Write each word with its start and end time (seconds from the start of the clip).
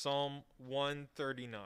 Psalm 0.00 0.42
139. 0.58 1.60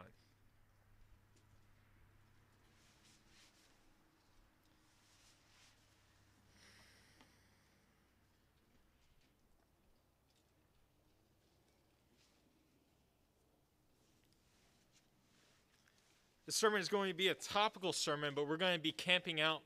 This 16.47 16.57
sermon 16.57 16.81
is 16.81 16.89
going 16.89 17.11
to 17.11 17.15
be 17.15 17.29
a 17.29 17.35
topical 17.35 17.93
sermon, 17.93 18.33
but 18.35 18.49
we're 18.49 18.57
going 18.57 18.73
to 18.73 18.81
be 18.81 18.93
camping 18.93 19.43
out 19.43 19.61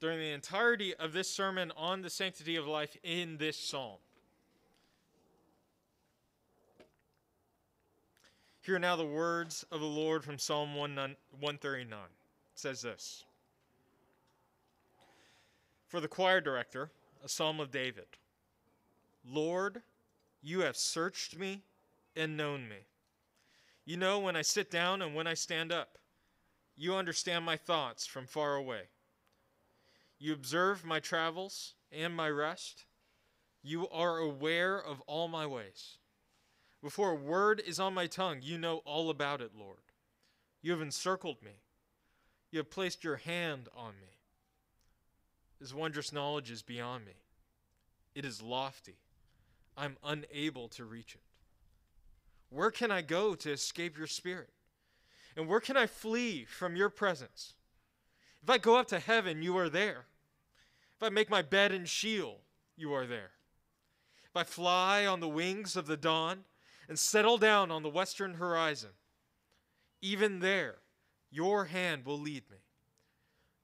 during 0.00 0.18
the 0.18 0.32
entirety 0.32 0.94
of 0.94 1.14
this 1.14 1.30
sermon 1.30 1.72
on 1.78 2.02
the 2.02 2.10
sanctity 2.10 2.56
of 2.56 2.66
life 2.66 2.94
in 3.02 3.38
this 3.38 3.56
psalm. 3.56 3.96
Hear 8.64 8.78
now 8.78 8.96
the 8.96 9.04
words 9.04 9.66
of 9.70 9.80
the 9.80 9.86
Lord 9.86 10.24
from 10.24 10.38
Psalm 10.38 10.74
139. 10.74 11.98
It 11.98 12.08
says 12.54 12.80
this 12.80 13.24
For 15.86 16.00
the 16.00 16.08
choir 16.08 16.40
director, 16.40 16.88
a 17.22 17.28
psalm 17.28 17.60
of 17.60 17.70
David 17.70 18.06
Lord, 19.30 19.82
you 20.42 20.60
have 20.60 20.78
searched 20.78 21.38
me 21.38 21.60
and 22.16 22.38
known 22.38 22.66
me. 22.66 22.86
You 23.84 23.98
know 23.98 24.18
when 24.18 24.34
I 24.34 24.40
sit 24.40 24.70
down 24.70 25.02
and 25.02 25.14
when 25.14 25.26
I 25.26 25.34
stand 25.34 25.70
up. 25.70 25.98
You 26.74 26.94
understand 26.94 27.44
my 27.44 27.58
thoughts 27.58 28.06
from 28.06 28.26
far 28.26 28.54
away. 28.54 28.84
You 30.18 30.32
observe 30.32 30.86
my 30.86 31.00
travels 31.00 31.74
and 31.92 32.16
my 32.16 32.30
rest. 32.30 32.86
You 33.62 33.90
are 33.90 34.16
aware 34.16 34.78
of 34.78 35.02
all 35.02 35.28
my 35.28 35.46
ways. 35.46 35.98
Before 36.84 37.12
a 37.12 37.14
word 37.14 37.62
is 37.66 37.80
on 37.80 37.94
my 37.94 38.06
tongue, 38.06 38.40
you 38.42 38.58
know 38.58 38.82
all 38.84 39.08
about 39.08 39.40
it, 39.40 39.52
Lord. 39.58 39.78
You 40.60 40.70
have 40.72 40.82
encircled 40.82 41.42
me. 41.42 41.62
You 42.50 42.58
have 42.58 42.70
placed 42.70 43.02
your 43.02 43.16
hand 43.16 43.70
on 43.74 43.94
me. 44.02 44.18
This 45.58 45.72
wondrous 45.72 46.12
knowledge 46.12 46.50
is 46.50 46.60
beyond 46.60 47.06
me. 47.06 47.14
It 48.14 48.26
is 48.26 48.42
lofty. 48.42 48.98
I'm 49.78 49.96
unable 50.04 50.68
to 50.68 50.84
reach 50.84 51.14
it. 51.14 51.22
Where 52.50 52.70
can 52.70 52.90
I 52.90 53.00
go 53.00 53.34
to 53.34 53.50
escape 53.50 53.96
your 53.96 54.06
spirit? 54.06 54.50
And 55.38 55.48
where 55.48 55.60
can 55.60 55.78
I 55.78 55.86
flee 55.86 56.44
from 56.44 56.76
your 56.76 56.90
presence? 56.90 57.54
If 58.42 58.50
I 58.50 58.58
go 58.58 58.76
up 58.76 58.88
to 58.88 58.98
heaven, 58.98 59.42
you 59.42 59.56
are 59.56 59.70
there. 59.70 60.04
If 60.98 61.02
I 61.02 61.08
make 61.08 61.30
my 61.30 61.40
bed 61.40 61.72
in 61.72 61.86
Sheol, 61.86 62.42
you 62.76 62.92
are 62.92 63.06
there. 63.06 63.30
If 64.26 64.36
I 64.36 64.44
fly 64.44 65.06
on 65.06 65.20
the 65.20 65.28
wings 65.28 65.76
of 65.76 65.86
the 65.86 65.96
dawn 65.96 66.44
and 66.88 66.98
settle 66.98 67.38
down 67.38 67.70
on 67.70 67.82
the 67.82 67.88
western 67.88 68.34
horizon, 68.34 68.90
even 70.02 70.40
there, 70.40 70.76
your 71.30 71.66
hand 71.66 72.04
will 72.04 72.18
lead 72.18 72.44
me. 72.50 72.58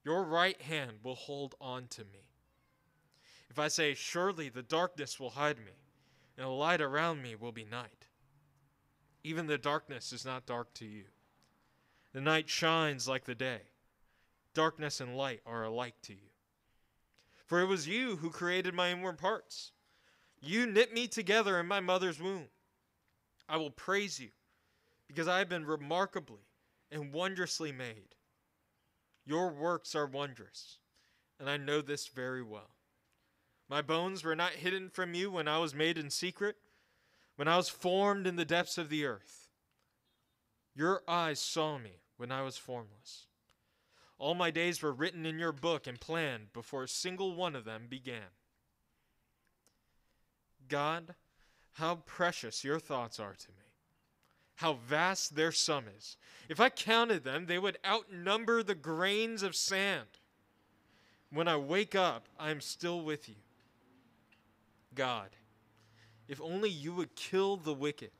Your 0.04 0.24
right 0.24 0.60
hand 0.62 0.98
will 1.02 1.14
hold 1.14 1.54
on 1.60 1.86
to 1.88 2.02
me. 2.02 2.24
If 3.50 3.58
I 3.58 3.68
say, 3.68 3.94
Surely 3.94 4.48
the 4.48 4.62
darkness 4.62 5.20
will 5.20 5.30
hide 5.30 5.58
me, 5.58 5.72
and 6.36 6.46
the 6.46 6.50
light 6.50 6.80
around 6.80 7.22
me 7.22 7.34
will 7.34 7.52
be 7.52 7.64
night. 7.64 8.06
Even 9.22 9.46
the 9.46 9.58
darkness 9.58 10.12
is 10.12 10.24
not 10.24 10.46
dark 10.46 10.72
to 10.74 10.86
you. 10.86 11.04
The 12.12 12.20
night 12.20 12.48
shines 12.48 13.06
like 13.06 13.24
the 13.24 13.34
day. 13.34 13.60
Darkness 14.54 15.00
and 15.00 15.16
light 15.16 15.42
are 15.44 15.64
alike 15.64 15.94
to 16.02 16.12
you. 16.12 16.30
For 17.46 17.60
it 17.60 17.66
was 17.66 17.86
you 17.86 18.16
who 18.16 18.30
created 18.30 18.74
my 18.74 18.90
inward 18.90 19.18
parts. 19.18 19.72
You 20.40 20.66
knit 20.66 20.94
me 20.94 21.06
together 21.06 21.60
in 21.60 21.66
my 21.66 21.80
mother's 21.80 22.20
womb. 22.20 22.46
I 23.50 23.56
will 23.56 23.70
praise 23.70 24.20
you 24.20 24.30
because 25.08 25.28
I 25.28 25.38
have 25.38 25.48
been 25.48 25.66
remarkably 25.66 26.46
and 26.90 27.12
wondrously 27.12 27.72
made. 27.72 28.14
Your 29.26 29.48
works 29.48 29.94
are 29.94 30.06
wondrous, 30.06 30.78
and 31.38 31.50
I 31.50 31.56
know 31.56 31.82
this 31.82 32.06
very 32.06 32.42
well. 32.42 32.70
My 33.68 33.82
bones 33.82 34.24
were 34.24 34.36
not 34.36 34.52
hidden 34.52 34.88
from 34.88 35.14
you 35.14 35.30
when 35.30 35.48
I 35.48 35.58
was 35.58 35.74
made 35.74 35.98
in 35.98 36.10
secret 36.10 36.56
when 37.40 37.48
I 37.48 37.56
was 37.56 37.70
formed 37.70 38.26
in 38.26 38.36
the 38.36 38.44
depths 38.44 38.76
of 38.76 38.90
the 38.90 39.06
earth. 39.06 39.48
Your 40.74 41.02
eyes 41.08 41.40
saw 41.40 41.78
me 41.78 42.02
when 42.18 42.30
I 42.30 42.42
was 42.42 42.58
formless. 42.58 43.28
All 44.18 44.34
my 44.34 44.50
days 44.50 44.82
were 44.82 44.92
written 44.92 45.24
in 45.24 45.38
your 45.38 45.50
book 45.50 45.86
and 45.86 45.98
planned 45.98 46.52
before 46.52 46.82
a 46.82 46.88
single 46.88 47.34
one 47.34 47.56
of 47.56 47.64
them 47.64 47.86
began. 47.88 48.34
God, 50.68 51.14
how 51.80 51.96
precious 52.06 52.62
your 52.62 52.78
thoughts 52.78 53.18
are 53.18 53.34
to 53.34 53.48
me. 53.48 53.64
How 54.56 54.74
vast 54.74 55.34
their 55.34 55.50
sum 55.50 55.84
is. 55.96 56.18
If 56.48 56.60
I 56.60 56.68
counted 56.68 57.24
them, 57.24 57.46
they 57.46 57.58
would 57.58 57.78
outnumber 57.84 58.62
the 58.62 58.74
grains 58.74 59.42
of 59.42 59.56
sand. 59.56 60.06
When 61.32 61.48
I 61.48 61.56
wake 61.56 61.94
up, 61.94 62.28
I 62.38 62.50
am 62.50 62.60
still 62.60 63.00
with 63.00 63.30
you. 63.30 63.36
God, 64.94 65.30
if 66.28 66.40
only 66.42 66.68
you 66.68 66.92
would 66.92 67.16
kill 67.16 67.56
the 67.56 67.72
wicked. 67.72 68.10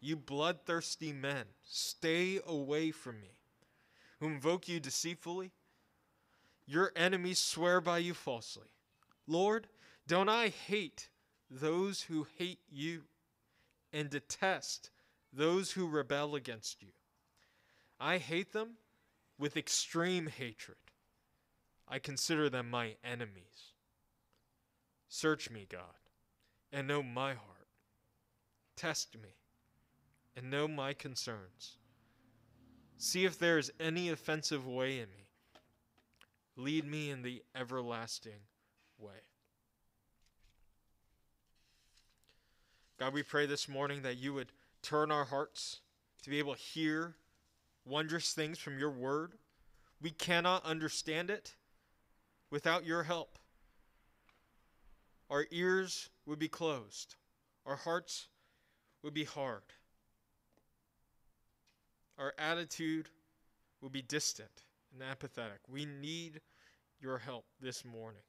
You 0.00 0.16
bloodthirsty 0.16 1.12
men, 1.12 1.44
stay 1.68 2.40
away 2.46 2.90
from 2.90 3.20
me, 3.20 3.36
who 4.18 4.28
invoke 4.28 4.66
you 4.66 4.80
deceitfully. 4.80 5.52
Your 6.66 6.90
enemies 6.96 7.38
swear 7.38 7.82
by 7.82 7.98
you 7.98 8.14
falsely. 8.14 8.68
Lord, 9.26 9.66
don't 10.08 10.30
I 10.30 10.48
hate 10.48 11.08
those 11.60 12.02
who 12.02 12.26
hate 12.38 12.60
you 12.70 13.02
and 13.92 14.08
detest 14.08 14.90
those 15.32 15.72
who 15.72 15.88
rebel 15.88 16.34
against 16.34 16.82
you? 16.82 16.88
I 18.00 18.18
hate 18.18 18.52
them 18.52 18.70
with 19.38 19.56
extreme 19.56 20.26
hatred. 20.26 20.78
I 21.88 21.98
consider 21.98 22.48
them 22.48 22.70
my 22.70 22.94
enemies. 23.04 23.74
Search 25.08 25.50
me, 25.50 25.66
God 25.68 25.82
and 26.72 26.88
know 26.88 27.02
my 27.02 27.34
heart. 27.34 27.68
Test 28.76 29.16
me 29.22 29.36
and 30.36 30.50
know 30.50 30.66
my 30.66 30.94
concerns. 30.94 31.76
See 32.96 33.24
if 33.24 33.38
there 33.38 33.58
is 33.58 33.70
any 33.78 34.08
offensive 34.08 34.66
way 34.66 34.98
in 34.98 35.08
me. 35.10 35.28
Lead 36.56 36.86
me 36.86 37.10
in 37.10 37.22
the 37.22 37.42
everlasting 37.54 38.40
way. 38.98 39.20
God, 43.02 43.14
we 43.14 43.24
pray 43.24 43.46
this 43.46 43.68
morning 43.68 44.02
that 44.02 44.18
you 44.18 44.32
would 44.32 44.52
turn 44.80 45.10
our 45.10 45.24
hearts 45.24 45.80
to 46.22 46.30
be 46.30 46.38
able 46.38 46.54
to 46.54 46.60
hear 46.60 47.16
wondrous 47.84 48.32
things 48.32 48.60
from 48.60 48.78
your 48.78 48.92
word. 48.92 49.32
We 50.00 50.10
cannot 50.10 50.64
understand 50.64 51.28
it 51.28 51.56
without 52.48 52.86
your 52.86 53.02
help. 53.02 53.40
Our 55.28 55.46
ears 55.50 56.10
would 56.26 56.38
be 56.38 56.46
closed, 56.46 57.16
our 57.66 57.74
hearts 57.74 58.28
would 59.02 59.14
be 59.14 59.24
hard, 59.24 59.64
our 62.16 62.34
attitude 62.38 63.08
would 63.80 63.90
be 63.90 64.02
distant 64.02 64.62
and 64.92 65.02
apathetic. 65.02 65.58
We 65.68 65.86
need 65.86 66.40
your 67.00 67.18
help 67.18 67.46
this 67.60 67.84
morning. 67.84 68.22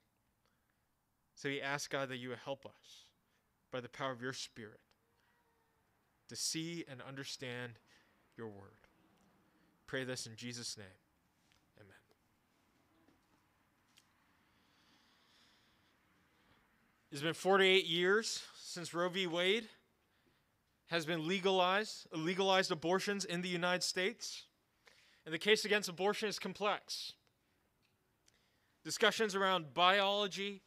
So 1.35 1.47
we 1.47 1.61
ask 1.61 1.91
God 1.91 2.09
that 2.09 2.17
you 2.17 2.29
would 2.29 2.39
help 2.43 2.65
us 2.65 3.05
by 3.73 3.81
the 3.81 3.89
power 3.89 4.11
of 4.11 4.21
your 4.21 4.33
Spirit 4.33 4.79
to 6.29 6.35
see 6.35 6.85
and 6.89 7.01
understand 7.01 7.73
your 8.37 8.47
word. 8.47 8.87
Pray 9.87 10.03
this 10.03 10.27
in 10.27 10.35
Jesus' 10.35 10.77
name. 10.77 10.85
Amen. 11.79 11.95
It's 17.11 17.21
been 17.21 17.33
48 17.33 17.85
years 17.85 18.43
since 18.61 18.93
Roe 18.93 19.09
v. 19.09 19.27
Wade 19.27 19.67
has 20.87 21.05
been 21.05 21.27
legalized, 21.27 22.07
legalized 22.13 22.71
abortions 22.71 23.25
in 23.25 23.41
the 23.41 23.49
United 23.49 23.81
States. 23.81 24.43
And 25.25 25.33
the 25.33 25.39
case 25.39 25.65
against 25.65 25.89
abortion 25.89 26.29
is 26.29 26.37
complex. 26.37 27.13
Discussions 28.83 29.33
around 29.33 29.73
biology, 29.73 30.61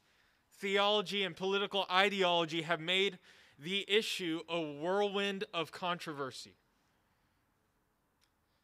theology, 0.58 1.22
and 1.22 1.36
political 1.36 1.86
ideology 1.90 2.62
have 2.62 2.80
made 2.80 3.18
the 3.58 3.84
issue 3.88 4.40
a 4.48 4.60
whirlwind 4.60 5.44
of 5.54 5.72
controversy. 5.72 6.56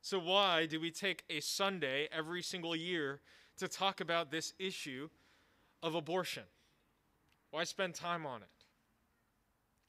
So, 0.00 0.18
why 0.18 0.66
do 0.66 0.80
we 0.80 0.90
take 0.90 1.24
a 1.30 1.40
Sunday 1.40 2.08
every 2.10 2.42
single 2.42 2.74
year 2.74 3.20
to 3.58 3.68
talk 3.68 4.00
about 4.00 4.30
this 4.30 4.52
issue 4.58 5.08
of 5.82 5.94
abortion? 5.94 6.44
Why 7.50 7.64
spend 7.64 7.94
time 7.94 8.26
on 8.26 8.42
it? 8.42 8.48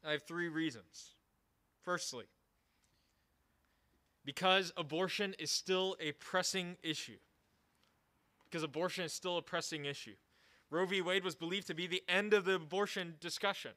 I 0.06 0.12
have 0.12 0.24
three 0.24 0.50
reasons. 0.50 1.16
Firstly, 1.82 2.26
because 4.26 4.72
abortion 4.78 5.36
is 5.38 5.52
still 5.52 5.98
a 6.00 6.14
pressing 6.14 6.78
issue. 6.82 7.18
Because 8.46 8.64
abortion 8.64 9.04
is 9.04 9.14
still 9.14 9.38
a 9.38 9.42
pressing 9.42 9.86
issue. 9.86 10.16
Roe 10.74 10.88
v. 10.88 11.02
Wade 11.02 11.24
was 11.24 11.36
believed 11.36 11.68
to 11.68 11.76
be 11.76 11.86
the 11.86 12.04
end 12.10 12.34
of 12.34 12.46
the 12.46 12.56
abortion 12.56 13.14
discussion. 13.20 13.74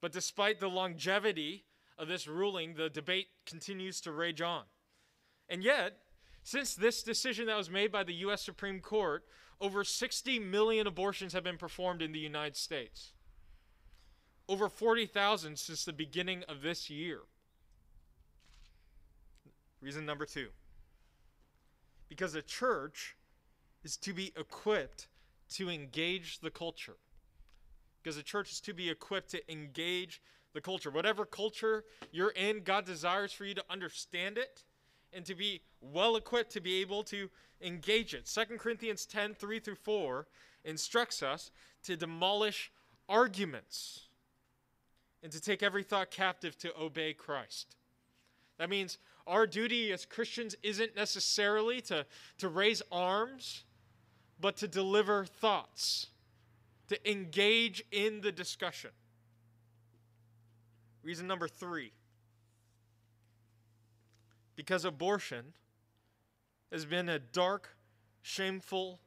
But 0.00 0.10
despite 0.10 0.58
the 0.58 0.70
longevity 0.70 1.66
of 1.98 2.08
this 2.08 2.26
ruling, 2.26 2.74
the 2.74 2.88
debate 2.88 3.26
continues 3.44 4.00
to 4.00 4.12
rage 4.12 4.40
on. 4.40 4.62
And 5.50 5.62
yet, 5.62 5.98
since 6.42 6.74
this 6.74 7.02
decision 7.02 7.46
that 7.46 7.58
was 7.58 7.68
made 7.68 7.92
by 7.92 8.04
the 8.04 8.14
U.S. 8.14 8.40
Supreme 8.40 8.80
Court, 8.80 9.24
over 9.60 9.84
60 9.84 10.38
million 10.38 10.86
abortions 10.86 11.34
have 11.34 11.44
been 11.44 11.58
performed 11.58 12.00
in 12.00 12.12
the 12.12 12.18
United 12.18 12.56
States. 12.56 13.12
Over 14.48 14.70
40,000 14.70 15.58
since 15.58 15.84
the 15.84 15.92
beginning 15.92 16.42
of 16.48 16.62
this 16.62 16.88
year. 16.88 17.20
Reason 19.82 20.06
number 20.06 20.24
two 20.24 20.48
because 22.08 22.32
the 22.32 22.42
church 22.42 23.16
is 23.82 23.96
to 23.96 24.12
be 24.12 24.32
equipped 24.36 25.08
to 25.50 25.70
engage 25.70 26.40
the 26.40 26.50
culture. 26.50 26.96
Because 28.02 28.16
the 28.16 28.22
church 28.22 28.52
is 28.52 28.60
to 28.62 28.74
be 28.74 28.90
equipped 28.90 29.30
to 29.30 29.52
engage 29.52 30.20
the 30.52 30.60
culture. 30.60 30.90
Whatever 30.90 31.24
culture 31.24 31.84
you're 32.12 32.30
in, 32.30 32.62
God 32.62 32.84
desires 32.84 33.32
for 33.32 33.44
you 33.44 33.54
to 33.54 33.64
understand 33.70 34.38
it 34.38 34.64
and 35.12 35.24
to 35.26 35.34
be 35.34 35.62
well 35.80 36.16
equipped 36.16 36.52
to 36.52 36.60
be 36.60 36.80
able 36.80 37.02
to 37.04 37.30
engage 37.60 38.14
it. 38.14 38.26
2 38.26 38.58
Corinthians 38.58 39.06
10 39.06 39.34
3 39.34 39.60
through 39.60 39.74
4 39.76 40.26
instructs 40.64 41.22
us 41.22 41.50
to 41.84 41.96
demolish 41.96 42.70
arguments 43.08 44.08
and 45.22 45.32
to 45.32 45.40
take 45.40 45.62
every 45.62 45.82
thought 45.82 46.10
captive 46.10 46.56
to 46.58 46.78
obey 46.78 47.12
Christ. 47.12 47.76
That 48.58 48.70
means 48.70 48.98
our 49.26 49.46
duty 49.46 49.92
as 49.92 50.04
Christians 50.04 50.54
isn't 50.62 50.94
necessarily 50.94 51.80
to, 51.82 52.06
to 52.38 52.48
raise 52.48 52.82
arms, 52.92 53.64
but 54.40 54.56
to 54.58 54.68
deliver 54.68 55.24
thoughts, 55.24 56.08
to 56.88 57.10
engage 57.10 57.82
in 57.90 58.20
the 58.20 58.32
discussion. 58.32 58.90
Reason 61.02 61.26
number 61.26 61.48
three 61.48 61.92
because 64.56 64.84
abortion 64.84 65.52
has 66.70 66.84
been 66.84 67.08
a 67.08 67.18
dark, 67.18 67.76
shameful 68.22 69.00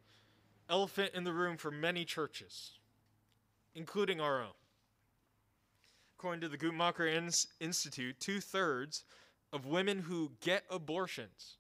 elephant 0.69 1.11
in 1.13 1.23
the 1.23 1.33
room 1.33 1.57
for 1.57 1.71
many 1.71 2.05
churches, 2.05 2.71
including 3.75 4.19
our 4.19 4.41
own. 4.41 4.51
According 6.17 6.41
to 6.41 6.49
the 6.49 6.57
Guttmacher 6.57 7.33
Institute, 7.59 8.19
two 8.19 8.41
thirds 8.41 9.03
of 9.53 9.65
women 9.65 9.99
who 9.99 10.31
get 10.41 10.63
abortions 10.69 11.57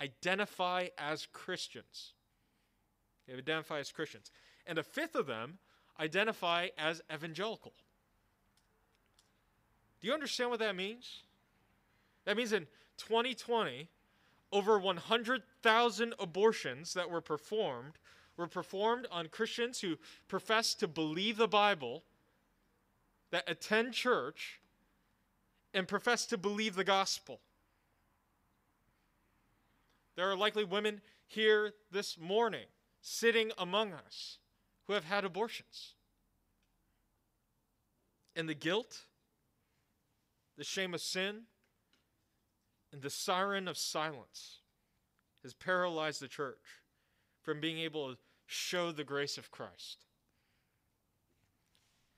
identify 0.00 0.88
as 0.98 1.26
Christians. 1.32 2.14
They 3.30 3.36
identify 3.36 3.78
as 3.78 3.92
Christians. 3.92 4.30
And 4.66 4.78
a 4.78 4.82
fifth 4.82 5.14
of 5.14 5.26
them 5.26 5.58
identify 5.98 6.68
as 6.76 7.00
evangelical. 7.12 7.72
Do 10.00 10.08
you 10.08 10.14
understand 10.14 10.50
what 10.50 10.58
that 10.58 10.74
means? 10.74 11.22
That 12.24 12.36
means 12.36 12.52
in 12.52 12.66
2020, 12.96 13.88
over 14.52 14.78
100,000 14.78 16.14
abortions 16.18 16.94
that 16.94 17.08
were 17.08 17.20
performed 17.20 17.92
were 18.36 18.48
performed 18.48 19.06
on 19.10 19.28
Christians 19.28 19.80
who 19.80 19.96
profess 20.26 20.74
to 20.74 20.88
believe 20.88 21.36
the 21.36 21.46
Bible, 21.46 22.02
that 23.30 23.44
attend 23.46 23.92
church, 23.92 24.60
and 25.74 25.86
profess 25.86 26.26
to 26.26 26.38
believe 26.38 26.74
the 26.74 26.84
gospel. 26.84 27.40
There 30.16 30.28
are 30.28 30.36
likely 30.36 30.64
women 30.64 31.00
here 31.26 31.74
this 31.92 32.18
morning 32.18 32.64
sitting 33.00 33.50
among 33.58 33.92
us 33.92 34.38
who 34.86 34.92
have 34.92 35.04
had 35.04 35.24
abortions. 35.24 35.94
And 38.36 38.48
the 38.48 38.54
guilt, 38.54 39.02
the 40.56 40.64
shame 40.64 40.94
of 40.94 41.00
sin, 41.00 41.42
and 42.92 43.02
the 43.02 43.10
siren 43.10 43.68
of 43.68 43.78
silence 43.78 44.58
has 45.42 45.54
paralyzed 45.54 46.20
the 46.20 46.28
church 46.28 46.82
from 47.42 47.60
being 47.60 47.78
able 47.78 48.12
to 48.12 48.18
show 48.46 48.92
the 48.92 49.04
grace 49.04 49.38
of 49.38 49.50
Christ. 49.50 50.04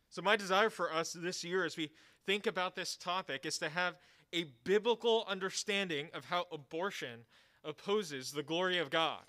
So, 0.08 0.22
my 0.22 0.36
desire 0.36 0.70
for 0.70 0.92
us 0.92 1.12
this 1.12 1.44
year 1.44 1.64
as 1.64 1.76
we 1.76 1.90
think 2.26 2.46
about 2.46 2.74
this 2.74 2.96
topic 2.96 3.46
is 3.46 3.58
to 3.58 3.68
have 3.68 3.94
a 4.32 4.44
biblical 4.64 5.24
understanding 5.28 6.08
of 6.14 6.26
how 6.26 6.46
abortion 6.52 7.20
opposes 7.64 8.32
the 8.32 8.42
glory 8.42 8.78
of 8.78 8.90
God. 8.90 9.24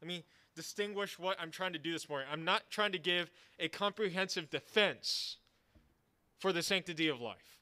Let 0.00 0.08
me 0.08 0.24
distinguish 0.54 1.18
what 1.18 1.36
I'm 1.40 1.50
trying 1.50 1.72
to 1.72 1.78
do 1.78 1.92
this 1.92 2.08
morning. 2.08 2.28
I'm 2.30 2.44
not 2.44 2.70
trying 2.70 2.92
to 2.92 2.98
give 2.98 3.30
a 3.58 3.68
comprehensive 3.68 4.50
defense 4.50 5.38
for 6.38 6.52
the 6.52 6.62
sanctity 6.62 7.08
of 7.08 7.20
life 7.20 7.58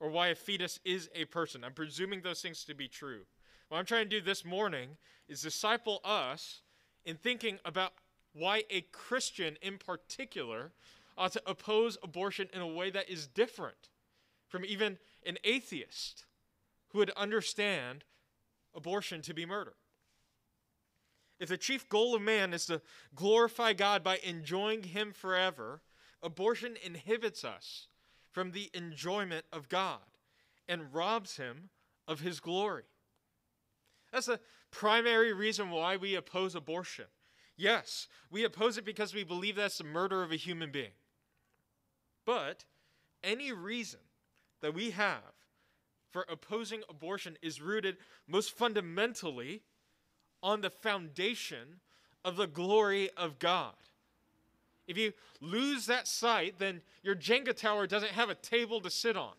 or 0.00 0.10
why 0.10 0.28
a 0.28 0.34
fetus 0.34 0.80
is 0.84 1.10
a 1.14 1.26
person. 1.26 1.62
I'm 1.62 1.72
presuming 1.72 2.22
those 2.22 2.40
things 2.40 2.64
to 2.64 2.74
be 2.74 2.88
true. 2.88 3.20
What 3.68 3.78
I'm 3.78 3.84
trying 3.84 4.08
to 4.08 4.18
do 4.18 4.20
this 4.20 4.44
morning 4.44 4.96
is 5.28 5.42
disciple 5.42 6.00
us 6.04 6.62
in 7.04 7.16
thinking 7.16 7.58
about 7.64 7.92
why 8.32 8.64
a 8.70 8.82
Christian 8.92 9.56
in 9.62 9.78
particular 9.78 10.72
ought 11.16 11.32
to 11.32 11.42
oppose 11.46 11.98
abortion 12.02 12.48
in 12.52 12.60
a 12.60 12.66
way 12.66 12.90
that 12.90 13.08
is 13.08 13.26
different 13.26 13.90
from 14.48 14.64
even 14.64 14.98
an 15.24 15.36
atheist 15.44 16.24
who 16.88 16.98
would 16.98 17.10
understand 17.10 18.04
abortion 18.74 19.22
to 19.22 19.34
be 19.34 19.46
murder. 19.46 19.74
If 21.40 21.48
the 21.48 21.56
chief 21.56 21.88
goal 21.88 22.14
of 22.14 22.20
man 22.20 22.52
is 22.52 22.66
to 22.66 22.82
glorify 23.14 23.72
God 23.72 24.04
by 24.04 24.18
enjoying 24.18 24.82
Him 24.82 25.12
forever, 25.12 25.80
abortion 26.22 26.76
inhibits 26.84 27.44
us 27.44 27.88
from 28.30 28.52
the 28.52 28.70
enjoyment 28.74 29.46
of 29.50 29.70
God 29.70 30.00
and 30.68 30.92
robs 30.92 31.38
Him 31.38 31.70
of 32.06 32.20
His 32.20 32.40
glory. 32.40 32.84
That's 34.12 34.26
the 34.26 34.40
primary 34.70 35.32
reason 35.32 35.70
why 35.70 35.96
we 35.96 36.14
oppose 36.14 36.54
abortion. 36.54 37.06
Yes, 37.56 38.06
we 38.30 38.44
oppose 38.44 38.76
it 38.76 38.84
because 38.84 39.14
we 39.14 39.24
believe 39.24 39.56
that's 39.56 39.78
the 39.78 39.84
murder 39.84 40.22
of 40.22 40.32
a 40.32 40.36
human 40.36 40.70
being. 40.70 40.92
But 42.26 42.64
any 43.24 43.50
reason 43.50 44.00
that 44.60 44.74
we 44.74 44.90
have 44.90 45.34
for 46.10 46.26
opposing 46.28 46.82
abortion 46.88 47.38
is 47.40 47.62
rooted 47.62 47.96
most 48.26 48.50
fundamentally 48.50 49.62
on 50.42 50.60
the 50.60 50.70
foundation 50.70 51.80
of 52.24 52.36
the 52.36 52.46
glory 52.46 53.10
of 53.16 53.38
God. 53.38 53.74
If 54.86 54.98
you 54.98 55.12
lose 55.40 55.86
that 55.86 56.08
sight, 56.08 56.54
then 56.58 56.80
your 57.02 57.14
Jenga 57.14 57.54
tower 57.56 57.86
doesn't 57.86 58.12
have 58.12 58.28
a 58.28 58.34
table 58.34 58.80
to 58.80 58.90
sit 58.90 59.16
on. 59.16 59.32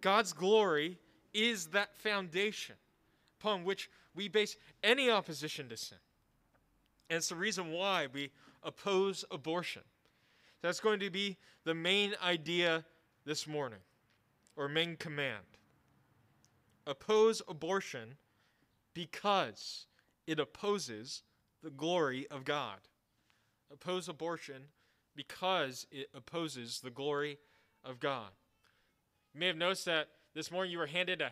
God's 0.00 0.32
glory 0.32 0.98
is 1.32 1.66
that 1.68 1.96
foundation 1.96 2.76
upon 3.40 3.64
which 3.64 3.90
we 4.14 4.28
base 4.28 4.56
any 4.82 5.10
opposition 5.10 5.68
to 5.68 5.76
sin. 5.76 5.98
And 7.08 7.18
it's 7.18 7.28
the 7.28 7.36
reason 7.36 7.70
why 7.72 8.08
we 8.12 8.30
oppose 8.62 9.24
abortion. 9.30 9.82
That's 10.62 10.80
going 10.80 11.00
to 11.00 11.10
be 11.10 11.36
the 11.64 11.74
main 11.74 12.14
idea 12.22 12.84
this 13.24 13.46
morning, 13.46 13.78
or 14.56 14.68
main 14.68 14.96
command. 14.96 15.44
Oppose 16.86 17.42
abortion 17.48 18.16
because 18.94 19.86
it 20.26 20.38
opposes 20.38 21.22
the 21.62 21.70
glory 21.70 22.26
of 22.30 22.44
God. 22.44 22.78
Oppose 23.72 24.08
abortion 24.08 24.64
because 25.14 25.86
it 25.90 26.08
opposes 26.14 26.80
the 26.80 26.90
glory 26.90 27.38
of 27.84 28.00
God. 28.00 28.30
You 29.34 29.40
may 29.40 29.46
have 29.46 29.56
noticed 29.56 29.84
that 29.84 30.08
this 30.34 30.50
morning 30.50 30.72
you 30.72 30.78
were 30.78 30.86
handed 30.86 31.20
a, 31.20 31.30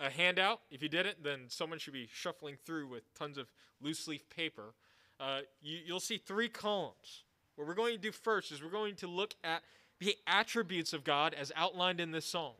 a 0.00 0.10
handout. 0.10 0.60
If 0.70 0.82
you 0.82 0.88
didn't, 0.88 1.22
then 1.22 1.44
someone 1.48 1.78
should 1.78 1.92
be 1.92 2.08
shuffling 2.12 2.56
through 2.64 2.88
with 2.88 3.12
tons 3.14 3.38
of 3.38 3.50
loose 3.80 4.06
leaf 4.06 4.28
paper. 4.30 4.74
Uh, 5.18 5.40
you, 5.60 5.78
you'll 5.84 6.00
see 6.00 6.18
three 6.18 6.48
columns. 6.48 7.24
What 7.56 7.66
we're 7.66 7.74
going 7.74 7.94
to 7.94 8.00
do 8.00 8.12
first 8.12 8.50
is 8.50 8.62
we're 8.62 8.70
going 8.70 8.96
to 8.96 9.06
look 9.06 9.34
at 9.44 9.62
the 9.98 10.16
attributes 10.26 10.92
of 10.92 11.04
God 11.04 11.34
as 11.34 11.52
outlined 11.54 12.00
in 12.00 12.10
this 12.10 12.26
psalm. 12.26 12.54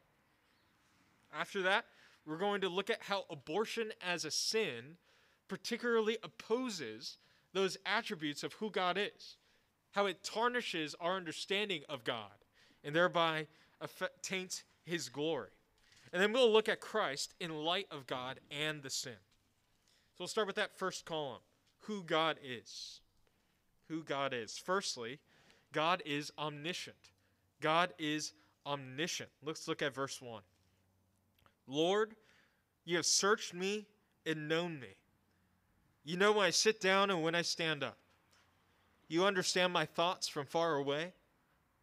After 1.35 1.63
that, 1.63 1.87
we're 2.26 2.38
going 2.38 2.61
to 2.61 2.69
look 2.69 2.91
at 2.91 3.02
how 3.02 3.25
abortion 3.31 3.93
as 4.00 4.25
a 4.25 4.31
sin 4.31 4.97
particularly 5.49 6.19
opposes 6.23 7.19
those 7.52 7.76
attributes 7.85 8.43
of 8.43 8.55
who 8.55 8.71
God 8.71 8.97
is, 8.97 9.37
how 9.93 10.07
it 10.07 10.23
tarnishes 10.23 10.95
our 11.00 11.17
understanding 11.17 11.83
of 11.88 12.05
God 12.05 12.33
and 12.83 12.95
thereby 12.95 13.47
taints 14.23 14.64
his 14.85 15.09
glory. 15.09 15.50
And 16.12 16.23
then 16.23 16.33
we'll 16.33 16.52
look 16.52 16.69
at 16.69 16.81
Christ 16.81 17.35
in 17.41 17.64
light 17.64 17.87
of 17.91 18.07
God 18.07 18.41
and 18.50 18.83
the 18.83 18.91
sin. 18.91 19.12
So 19.12 20.17
we'll 20.21 20.29
start 20.29 20.47
with 20.47 20.57
that 20.57 20.76
first 20.76 21.05
column 21.05 21.41
who 21.81 22.02
God 22.02 22.38
is 22.43 23.00
who 23.93 24.02
God 24.02 24.33
is. 24.33 24.57
Firstly, 24.57 25.19
God 25.73 26.02
is 26.07 26.33
omniscient. 26.38 26.97
God 27.61 27.93
is 27.99 28.33
omniscient. 28.67 29.31
Let's 29.45 29.69
look 29.69 29.83
at 29.83 29.95
verse 29.95 30.21
1. 30.21 30.43
Lord, 31.66 32.14
you 32.85 32.97
have 32.97 33.07
searched 33.07 33.54
me 33.54 33.87
and 34.26 34.49
known 34.49 34.81
me. 34.81 34.97
You 36.04 36.16
know 36.16 36.33
when 36.33 36.47
I 36.47 36.50
sit 36.50 36.81
down 36.81 37.11
and 37.11 37.23
when 37.23 37.35
I 37.35 37.42
stand 37.42 37.83
up. 37.83 37.97
You 39.09 39.25
understand 39.25 39.73
my 39.73 39.85
thoughts 39.85 40.26
from 40.26 40.47
far 40.47 40.76
away. 40.76 41.12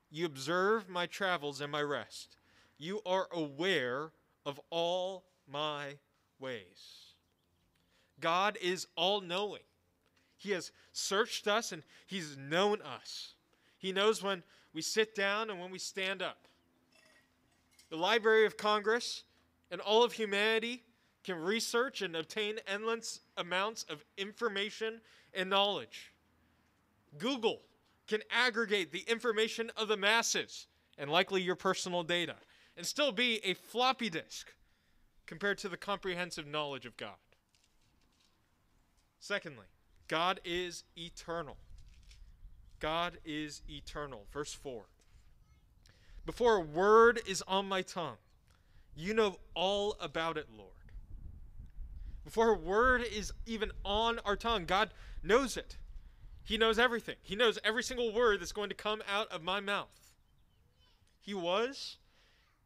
You 0.09 0.25
observe 0.25 0.89
my 0.89 1.05
travels 1.05 1.61
and 1.61 1.71
my 1.71 1.81
rest. 1.81 2.37
You 2.77 3.01
are 3.05 3.27
aware 3.31 4.11
of 4.45 4.59
all 4.69 5.25
my 5.47 5.97
ways. 6.39 7.13
God 8.19 8.57
is 8.61 8.87
all 8.95 9.21
knowing. 9.21 9.61
He 10.37 10.51
has 10.51 10.71
searched 10.91 11.47
us 11.47 11.71
and 11.71 11.83
He's 12.07 12.37
known 12.37 12.81
us. 12.81 13.35
He 13.77 13.91
knows 13.91 14.23
when 14.23 14.43
we 14.73 14.81
sit 14.81 15.15
down 15.15 15.49
and 15.49 15.59
when 15.59 15.71
we 15.71 15.79
stand 15.79 16.21
up. 16.21 16.47
The 17.89 17.97
Library 17.97 18.45
of 18.45 18.57
Congress 18.57 19.23
and 19.71 19.81
all 19.81 20.03
of 20.03 20.13
humanity 20.13 20.83
can 21.23 21.37
research 21.37 22.01
and 22.01 22.15
obtain 22.15 22.59
endless 22.67 23.21
amounts 23.37 23.83
of 23.83 24.03
information 24.17 25.01
and 25.33 25.49
knowledge. 25.49 26.11
Google 27.17 27.61
can 28.07 28.21
aggregate 28.31 28.91
the 28.91 29.03
information 29.07 29.71
of 29.77 29.87
the 29.87 29.97
masses 29.97 30.67
and 30.97 31.09
likely 31.09 31.41
your 31.41 31.55
personal 31.55 32.03
data 32.03 32.35
and 32.75 32.85
still 32.85 33.11
be 33.11 33.39
a 33.43 33.53
floppy 33.53 34.09
disk 34.09 34.53
compared 35.25 35.57
to 35.59 35.69
the 35.69 35.77
comprehensive 35.77 36.47
knowledge 36.47 36.85
of 36.85 36.97
God. 36.97 37.17
Secondly, 39.19 39.65
God 40.07 40.39
is 40.43 40.83
eternal. 40.97 41.57
God 42.79 43.17
is 43.25 43.61
eternal. 43.69 44.25
Verse 44.31 44.53
4. 44.53 44.85
Before 46.25 46.55
a 46.55 46.61
word 46.61 47.21
is 47.27 47.43
on 47.47 47.67
my 47.67 47.81
tongue, 47.81 48.17
you 48.99 49.13
know 49.13 49.37
all 49.55 49.95
about 50.01 50.37
it, 50.37 50.47
Lord. 50.55 50.71
Before 52.25 52.49
a 52.49 52.57
word 52.57 53.01
is 53.01 53.31
even 53.45 53.71
on 53.85 54.19
our 54.25 54.35
tongue, 54.35 54.65
God 54.65 54.89
knows 55.23 55.55
it. 55.55 55.77
He 56.43 56.57
knows 56.57 56.77
everything. 56.77 57.15
He 57.21 57.35
knows 57.35 57.57
every 57.63 57.81
single 57.81 58.13
word 58.13 58.41
that's 58.41 58.51
going 58.51 58.69
to 58.69 58.75
come 58.75 59.01
out 59.09 59.31
of 59.31 59.41
my 59.41 59.59
mouth. 59.61 60.15
He 61.21 61.33
was, 61.33 61.97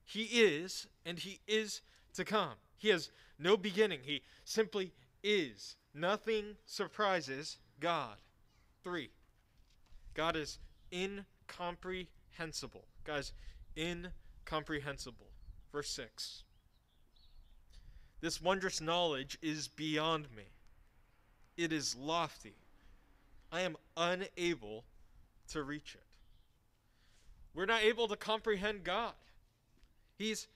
He 0.05 0.23
is, 0.23 0.87
and 1.05 1.19
He 1.19 1.39
is 1.47 1.81
to 2.15 2.25
come. 2.25 2.53
He 2.77 2.89
has 2.89 3.11
no 3.37 3.55
beginning. 3.55 3.99
He 4.03 4.23
simply 4.43 4.91
is. 5.23 5.75
Nothing 5.93 6.55
surprises 6.65 7.57
God. 7.79 8.17
Three, 8.83 9.11
God 10.13 10.35
is 10.35 10.57
incomprehensible. 10.91 12.85
Guys, 13.03 13.33
incomprehensible. 13.77 15.32
Verse 15.73 15.89
6. 15.89 16.43
This 18.21 18.41
wondrous 18.41 18.79
knowledge 18.79 19.37
is 19.41 19.67
beyond 19.67 20.27
me. 20.35 20.43
It 21.57 21.73
is 21.73 21.95
lofty. 21.95 22.53
I 23.51 23.61
am 23.61 23.75
unable 23.97 24.85
to 25.49 25.63
reach 25.63 25.95
it. 25.95 26.05
We're 27.55 27.65
not 27.65 27.83
able 27.83 28.07
to 28.07 28.15
comprehend 28.15 28.83
God. 28.83 29.13
He's 30.15 30.47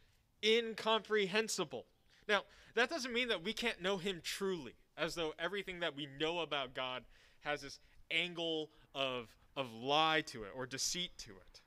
incomprehensible. 0.43 1.86
Now, 2.29 2.43
that 2.75 2.89
doesn't 2.89 3.13
mean 3.13 3.27
that 3.29 3.43
we 3.43 3.53
can't 3.53 3.81
know 3.81 3.97
Him 3.97 4.21
truly, 4.24 4.74
as 4.97 5.15
though 5.15 5.33
everything 5.39 5.79
that 5.79 5.95
we 5.95 6.07
know 6.19 6.39
about 6.39 6.75
God 6.75 7.03
has 7.41 7.62
this 7.62 7.79
angle 8.12 8.69
of, 8.93 9.36
of 9.55 9.71
lie 9.74 10.21
to 10.27 10.43
it 10.43 10.51
or 10.55 10.65
deceit 10.65 11.12
to 11.19 11.31
it. 11.31 11.62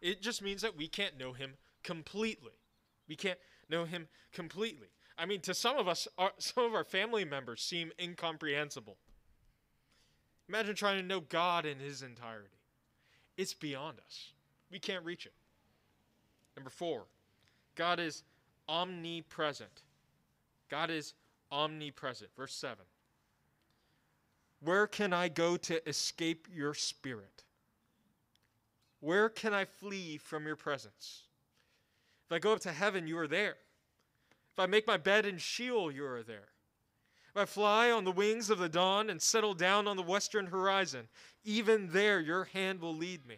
It 0.00 0.22
just 0.22 0.42
means 0.42 0.62
that 0.62 0.76
we 0.76 0.88
can't 0.88 1.18
know 1.18 1.32
Him 1.32 1.54
completely. 1.82 2.52
We 3.08 3.16
can't 3.16 3.38
know 3.68 3.84
Him 3.84 4.08
completely. 4.32 4.88
I 5.18 5.26
mean, 5.26 5.40
to 5.42 5.54
some 5.54 5.76
of 5.76 5.88
us, 5.88 6.06
our, 6.18 6.32
some 6.38 6.64
of 6.64 6.74
our 6.74 6.84
family 6.84 7.24
members 7.24 7.62
seem 7.62 7.92
incomprehensible. 8.00 8.96
Imagine 10.48 10.74
trying 10.74 11.00
to 11.00 11.06
know 11.06 11.20
God 11.20 11.66
in 11.66 11.78
His 11.78 12.02
entirety. 12.02 12.48
It's 13.36 13.54
beyond 13.54 13.98
us. 14.04 14.30
We 14.70 14.78
can't 14.78 15.04
reach 15.04 15.26
it. 15.26 15.32
Number 16.56 16.70
four, 16.70 17.04
God 17.74 18.00
is 18.00 18.22
omnipresent. 18.68 19.82
God 20.70 20.90
is 20.90 21.14
omnipresent. 21.52 22.30
Verse 22.36 22.54
7. 22.54 22.78
Where 24.60 24.86
can 24.86 25.12
I 25.12 25.28
go 25.28 25.56
to 25.58 25.86
escape 25.88 26.48
your 26.52 26.74
spirit? 26.74 27.44
Where 29.00 29.28
can 29.28 29.52
I 29.52 29.64
flee 29.64 30.16
from 30.16 30.46
your 30.46 30.56
presence? 30.56 31.25
If 32.26 32.32
I 32.32 32.38
go 32.40 32.52
up 32.52 32.60
to 32.60 32.72
heaven, 32.72 33.06
you 33.06 33.18
are 33.18 33.28
there. 33.28 33.56
If 34.52 34.58
I 34.58 34.66
make 34.66 34.86
my 34.86 34.96
bed 34.96 35.26
in 35.26 35.38
Sheol, 35.38 35.92
you 35.92 36.04
are 36.06 36.22
there. 36.22 36.48
If 37.30 37.36
I 37.36 37.44
fly 37.44 37.90
on 37.90 38.04
the 38.04 38.10
wings 38.12 38.50
of 38.50 38.58
the 38.58 38.68
dawn 38.68 39.10
and 39.10 39.22
settle 39.22 39.54
down 39.54 39.86
on 39.86 39.96
the 39.96 40.02
western 40.02 40.46
horizon, 40.46 41.08
even 41.44 41.90
there 41.92 42.18
your 42.18 42.44
hand 42.44 42.80
will 42.80 42.96
lead 42.96 43.26
me. 43.26 43.36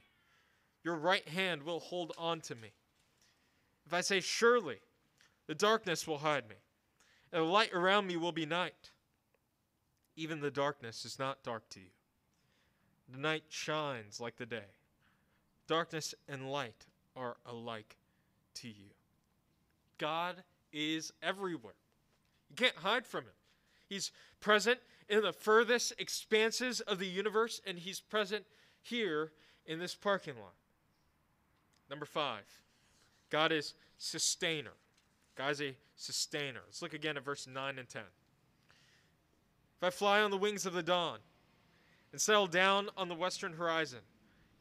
Your 0.85 0.95
right 0.95 1.29
hand 1.29 1.65
will 1.65 1.81
hold 1.81 2.13
on 2.17 2.41
to 2.43 2.55
me. 2.55 2.73
If 3.85 3.93
I 3.93 4.01
say, 4.01 4.21
Surely 4.21 4.79
the 5.47 5.55
darkness 5.55 6.07
will 6.07 6.19
hide 6.19 6.49
me, 6.49 6.57
and 7.33 7.43
the 7.43 7.47
light 7.47 7.75
around 7.75 8.07
me 8.07 8.17
will 8.17 8.33
be 8.33 8.47
night, 8.47 8.93
even 10.17 10.41
the 10.41 10.51
darkness 10.51 11.05
is 11.05 11.19
not 11.19 11.43
dark 11.43 11.69
to 11.71 11.81
you. 11.81 11.91
The 13.11 13.19
night 13.19 13.45
shines 13.49 14.21
like 14.21 14.37
the 14.37 14.47
day. 14.47 14.71
Darkness 15.67 16.15
and 16.27 16.51
light 16.51 16.87
are 17.15 17.37
alike 17.45 17.98
to 18.61 18.69
you. 18.69 18.91
God 19.99 20.37
is 20.73 21.13
everywhere. 21.23 21.75
You 22.51 22.57
can't 22.57 22.77
hide 22.77 23.07
from 23.07 23.25
him. 23.25 23.33
He's 23.89 24.11
present 24.41 24.79
in 25.09 25.23
the 25.23 25.33
furthest 25.33 25.95
expanses 25.99 26.81
of 26.81 26.99
the 26.99 27.07
universe, 27.07 27.61
and 27.67 27.79
he's 27.79 28.01
present 28.01 28.45
here 28.83 29.33
in 29.67 29.79
this 29.79 29.95
parking 29.95 30.35
lot. 30.37 30.55
Number 31.91 32.05
five, 32.05 32.45
God 33.31 33.53
is 33.53 33.75
sustainer. 33.97 34.73
God 35.37 35.53
is 35.53 35.61
a 35.61 35.77
sustainer. 35.97 36.61
Let's 36.67 36.83
look 36.83 36.95
again 36.95 37.17
at 37.17 37.25
verse 37.25 37.47
9 37.47 37.79
and 37.79 37.89
10. 37.89 38.03
If 39.81 39.87
I 39.87 39.91
fly 39.91 40.21
on 40.21 40.31
the 40.31 40.37
wings 40.37 40.67
of 40.67 40.73
the 40.73 40.83
dawn 40.83 41.19
and 42.13 42.21
settle 42.21 42.47
down 42.47 42.89
on 42.97 43.09
the 43.09 43.15
western 43.15 43.53
horizon, 43.55 44.01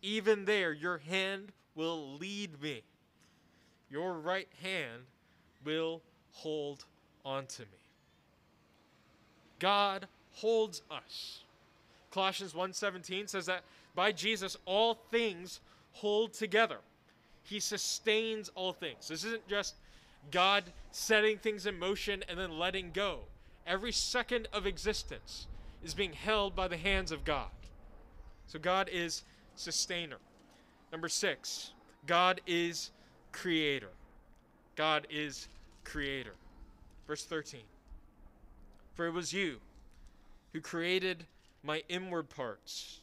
even 0.02 0.46
there 0.46 0.72
your 0.72 1.00
hand 1.00 1.52
will 1.76 2.14
lead 2.18 2.62
me. 2.62 2.84
Your 3.90 4.14
right 4.14 4.50
hand 4.62 5.04
will 5.64 6.02
hold 6.32 6.86
on 7.26 7.46
to 7.48 7.62
me. 7.64 7.68
God 9.60 10.08
holds 10.34 10.82
us. 10.92 11.44
Colossians 12.12 12.54
1:17 12.54 13.28
says 13.28 13.46
that 13.48 13.64
by 13.96 14.12
Jesus 14.12 14.58
all 14.66 14.96
things 14.96 15.60
hold 15.94 16.34
together. 16.34 16.80
He 17.44 17.60
sustains 17.60 18.50
all 18.50 18.74
things. 18.74 19.08
This 19.08 19.24
isn't 19.24 19.48
just 19.48 19.76
God 20.32 20.66
setting 20.92 21.38
things 21.38 21.66
in 21.66 21.80
motion 21.80 22.24
and 22.28 22.38
then 22.38 22.60
letting 22.60 22.92
go. 22.92 23.28
Every 23.66 23.92
second 23.92 24.48
of 24.54 24.66
existence 24.66 25.48
is 25.84 25.94
being 25.94 26.14
held 26.14 26.56
by 26.56 26.68
the 26.68 26.78
hands 26.78 27.12
of 27.12 27.24
God. 27.24 27.50
So 28.48 28.60
God 28.60 28.90
is 28.92 29.24
sustainer. 29.56 30.18
Number 30.92 31.10
six, 31.10 31.74
God 32.06 32.42
is 32.48 32.92
creator. 33.32 33.90
God 34.76 35.08
is 35.10 35.48
creator. 35.84 36.36
Verse 37.08 37.24
13 37.24 37.62
For 38.94 39.08
it 39.08 39.12
was 39.12 39.34
you 39.34 39.58
who 40.54 40.62
created 40.62 41.26
my 41.64 41.84
inward 41.90 42.30
parts. 42.30 43.00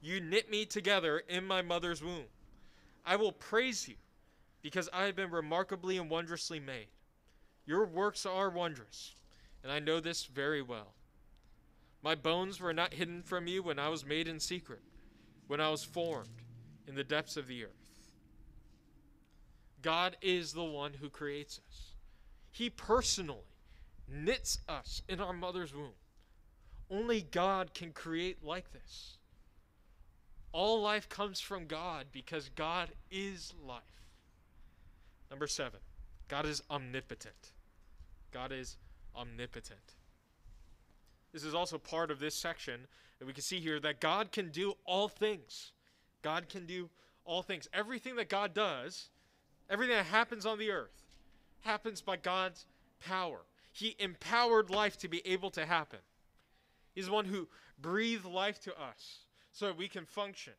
You 0.00 0.20
knit 0.20 0.50
me 0.50 0.64
together 0.64 1.22
in 1.28 1.46
my 1.46 1.62
mother's 1.62 2.02
womb. 2.02 2.24
I 3.06 3.16
will 3.16 3.32
praise 3.32 3.88
you 3.88 3.94
because 4.62 4.88
I 4.92 5.04
have 5.04 5.16
been 5.16 5.30
remarkably 5.30 5.98
and 5.98 6.10
wondrously 6.10 6.60
made. 6.60 6.86
Your 7.66 7.84
works 7.84 8.26
are 8.26 8.50
wondrous, 8.50 9.14
and 9.62 9.70
I 9.70 9.78
know 9.78 10.00
this 10.00 10.24
very 10.24 10.62
well. 10.62 10.94
My 12.02 12.14
bones 12.14 12.60
were 12.60 12.72
not 12.72 12.94
hidden 12.94 13.22
from 13.22 13.46
you 13.46 13.62
when 13.62 13.78
I 13.78 13.88
was 13.88 14.04
made 14.04 14.26
in 14.26 14.40
secret, 14.40 14.80
when 15.46 15.60
I 15.60 15.70
was 15.70 15.84
formed 15.84 16.42
in 16.88 16.96
the 16.96 17.04
depths 17.04 17.36
of 17.36 17.46
the 17.46 17.64
earth. 17.64 17.81
God 19.82 20.16
is 20.22 20.52
the 20.52 20.64
one 20.64 20.94
who 20.94 21.10
creates 21.10 21.60
us. 21.68 21.92
He 22.50 22.70
personally 22.70 23.40
knits 24.08 24.58
us 24.68 25.02
in 25.08 25.20
our 25.20 25.32
mother's 25.32 25.74
womb. 25.74 25.92
Only 26.90 27.22
God 27.22 27.74
can 27.74 27.92
create 27.92 28.44
like 28.44 28.72
this. 28.72 29.16
All 30.52 30.82
life 30.82 31.08
comes 31.08 31.40
from 31.40 31.66
God 31.66 32.06
because 32.12 32.50
God 32.50 32.90
is 33.10 33.54
life. 33.66 33.82
Number 35.30 35.46
seven, 35.46 35.80
God 36.28 36.44
is 36.44 36.62
omnipotent. 36.70 37.52
God 38.32 38.52
is 38.52 38.76
omnipotent. 39.16 39.94
This 41.32 41.44
is 41.44 41.54
also 41.54 41.78
part 41.78 42.10
of 42.10 42.20
this 42.20 42.34
section 42.34 42.86
that 43.18 43.24
we 43.24 43.32
can 43.32 43.42
see 43.42 43.60
here 43.60 43.80
that 43.80 44.00
God 44.00 44.30
can 44.30 44.50
do 44.50 44.74
all 44.84 45.08
things. 45.08 45.72
God 46.20 46.50
can 46.50 46.66
do 46.66 46.90
all 47.24 47.42
things. 47.42 47.68
Everything 47.72 48.16
that 48.16 48.28
God 48.28 48.52
does, 48.52 49.08
everything 49.72 49.96
that 49.96 50.06
happens 50.06 50.46
on 50.46 50.58
the 50.58 50.70
earth, 50.70 51.02
happens 51.62 52.00
by 52.00 52.16
God's 52.16 52.66
power. 53.00 53.40
He 53.72 53.96
empowered 53.98 54.70
life 54.70 54.98
to 54.98 55.08
be 55.08 55.26
able 55.26 55.50
to 55.52 55.64
happen. 55.64 56.00
He's 56.94 57.06
the 57.06 57.12
one 57.12 57.24
who 57.24 57.48
breathed 57.80 58.26
life 58.26 58.60
to 58.60 58.72
us 58.72 59.20
so 59.50 59.66
that 59.66 59.78
we 59.78 59.88
can 59.88 60.04
function. 60.04 60.52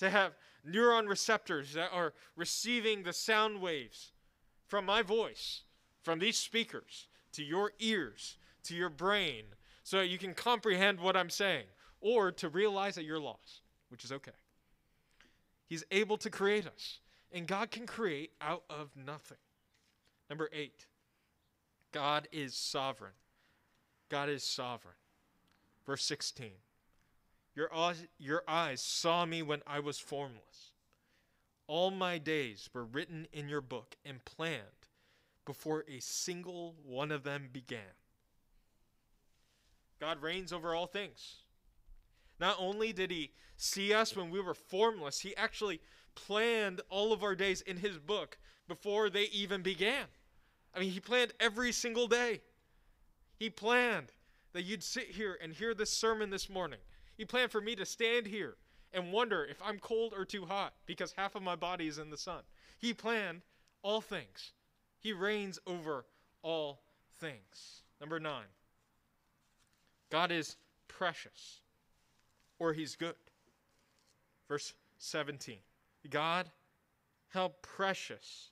to 0.00 0.08
have 0.08 0.32
neuron 0.66 1.06
receptors 1.06 1.74
that 1.74 1.90
are 1.92 2.14
receiving 2.34 3.02
the 3.02 3.12
sound 3.12 3.60
waves 3.60 4.12
from 4.66 4.86
my 4.86 5.02
voice, 5.02 5.62
from 6.02 6.18
these 6.18 6.38
speakers, 6.38 7.06
to 7.32 7.44
your 7.44 7.72
ears, 7.78 8.38
to 8.64 8.74
your 8.74 8.88
brain, 8.88 9.44
so 9.82 9.98
that 9.98 10.06
you 10.06 10.16
can 10.16 10.32
comprehend 10.32 10.98
what 11.00 11.18
I'm 11.18 11.28
saying, 11.28 11.66
or 12.00 12.32
to 12.32 12.48
realize 12.48 12.94
that 12.94 13.04
you're 13.04 13.20
lost, 13.20 13.60
which 13.90 14.02
is 14.02 14.10
okay. 14.10 14.32
He's 15.66 15.84
able 15.90 16.16
to 16.16 16.30
create 16.30 16.66
us, 16.66 17.00
and 17.32 17.46
God 17.46 17.70
can 17.70 17.86
create 17.86 18.32
out 18.40 18.64
of 18.68 18.90
nothing. 18.96 19.38
Number 20.28 20.48
eight, 20.52 20.86
God 21.92 22.28
is 22.32 22.54
sovereign. 22.54 23.12
God 24.08 24.28
is 24.28 24.42
sovereign. 24.42 24.94
Verse 25.86 26.04
16 26.04 26.50
Your 27.54 27.74
eyes, 27.74 28.06
your 28.18 28.42
eyes 28.46 28.80
saw 28.80 29.24
me 29.24 29.42
when 29.42 29.62
I 29.66 29.80
was 29.80 29.98
formless. 29.98 30.72
All 31.66 31.90
my 31.90 32.18
days 32.18 32.68
were 32.74 32.84
written 32.84 33.28
in 33.32 33.48
your 33.48 33.60
book 33.60 33.96
and 34.04 34.24
planned 34.24 34.88
before 35.46 35.84
a 35.88 36.00
single 36.00 36.74
one 36.84 37.12
of 37.12 37.22
them 37.22 37.48
began. 37.52 37.94
God 40.00 40.22
reigns 40.22 40.52
over 40.52 40.74
all 40.74 40.86
things. 40.86 41.44
Not 42.40 42.56
only 42.58 42.92
did 42.92 43.10
he 43.10 43.32
see 43.56 43.92
us 43.92 44.16
when 44.16 44.30
we 44.30 44.40
were 44.40 44.54
formless, 44.54 45.20
he 45.20 45.36
actually 45.36 45.80
planned 46.26 46.80
all 46.88 47.12
of 47.12 47.22
our 47.22 47.34
days 47.34 47.60
in 47.62 47.76
his 47.76 47.98
book 47.98 48.38
before 48.68 49.10
they 49.10 49.24
even 49.24 49.62
began. 49.62 50.06
I 50.74 50.80
mean, 50.80 50.90
he 50.90 51.00
planned 51.00 51.32
every 51.40 51.72
single 51.72 52.06
day. 52.06 52.40
He 53.36 53.50
planned 53.50 54.12
that 54.52 54.62
you'd 54.62 54.82
sit 54.82 55.10
here 55.10 55.38
and 55.42 55.52
hear 55.52 55.74
this 55.74 55.90
sermon 55.90 56.30
this 56.30 56.48
morning. 56.48 56.78
He 57.16 57.24
planned 57.24 57.50
for 57.50 57.60
me 57.60 57.74
to 57.76 57.86
stand 57.86 58.26
here 58.26 58.56
and 58.92 59.12
wonder 59.12 59.44
if 59.44 59.60
I'm 59.62 59.78
cold 59.78 60.14
or 60.16 60.24
too 60.24 60.46
hot 60.46 60.74
because 60.86 61.12
half 61.12 61.34
of 61.34 61.42
my 61.42 61.56
body 61.56 61.86
is 61.86 61.98
in 61.98 62.10
the 62.10 62.16
sun. 62.16 62.42
He 62.78 62.92
planned 62.92 63.42
all 63.82 64.00
things. 64.00 64.52
He 64.98 65.12
reigns 65.12 65.58
over 65.66 66.04
all 66.42 66.82
things. 67.18 67.82
Number 68.00 68.18
nine, 68.18 68.46
God 70.10 70.32
is 70.32 70.56
precious 70.88 71.60
or 72.58 72.72
he's 72.72 72.96
good. 72.96 73.14
Verse 74.48 74.74
17 74.98 75.58
God, 76.08 76.50
how 77.28 77.52
precious 77.62 78.50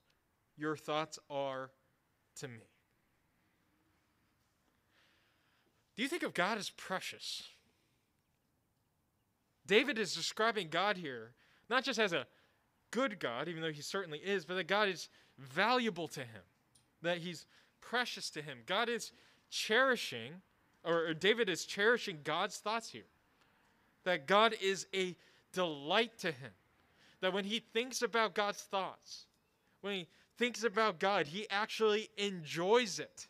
your 0.56 0.76
thoughts 0.76 1.18
are 1.30 1.70
to 2.36 2.48
me. 2.48 2.68
Do 5.96 6.02
you 6.02 6.08
think 6.08 6.22
of 6.22 6.34
God 6.34 6.58
as 6.58 6.70
precious? 6.70 7.42
David 9.66 9.98
is 9.98 10.14
describing 10.14 10.68
God 10.68 10.96
here 10.96 11.32
not 11.68 11.84
just 11.84 11.98
as 11.98 12.12
a 12.12 12.26
good 12.90 13.18
God, 13.18 13.48
even 13.48 13.62
though 13.62 13.72
he 13.72 13.82
certainly 13.82 14.18
is, 14.18 14.44
but 14.44 14.54
that 14.54 14.66
God 14.66 14.88
is 14.88 15.08
valuable 15.38 16.08
to 16.08 16.20
him, 16.20 16.42
that 17.02 17.18
he's 17.18 17.46
precious 17.80 18.30
to 18.30 18.42
him. 18.42 18.58
God 18.66 18.88
is 18.88 19.12
cherishing, 19.50 20.32
or, 20.84 21.12
David 21.14 21.48
is 21.48 21.64
cherishing 21.64 22.20
God's 22.24 22.56
thoughts 22.56 22.90
here, 22.90 23.06
that 24.04 24.26
God 24.26 24.54
is 24.60 24.86
a 24.94 25.16
delight 25.52 26.18
to 26.20 26.28
him, 26.28 26.52
that 27.20 27.32
when 27.32 27.44
he 27.44 27.60
thinks 27.72 28.02
about 28.02 28.34
God's 28.34 28.60
thoughts, 28.60 29.26
when 29.80 29.94
he 29.94 30.08
thinks 30.36 30.64
about 30.64 30.98
God, 30.98 31.26
he 31.26 31.46
actually 31.50 32.08
enjoys 32.16 32.98
it. 32.98 33.26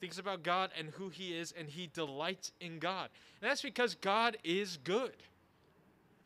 Thinks 0.00 0.18
about 0.18 0.42
God 0.42 0.70
and 0.78 0.88
who 0.90 1.10
he 1.10 1.36
is, 1.36 1.52
and 1.52 1.68
he 1.68 1.90
delights 1.92 2.52
in 2.60 2.78
God. 2.78 3.10
And 3.40 3.50
that's 3.50 3.60
because 3.60 3.94
God 3.94 4.38
is 4.42 4.78
good. 4.82 5.12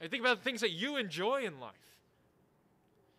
I 0.00 0.06
think 0.06 0.22
about 0.22 0.38
the 0.38 0.44
things 0.44 0.60
that 0.60 0.70
you 0.70 0.96
enjoy 0.96 1.42
in 1.42 1.58
life. 1.58 1.72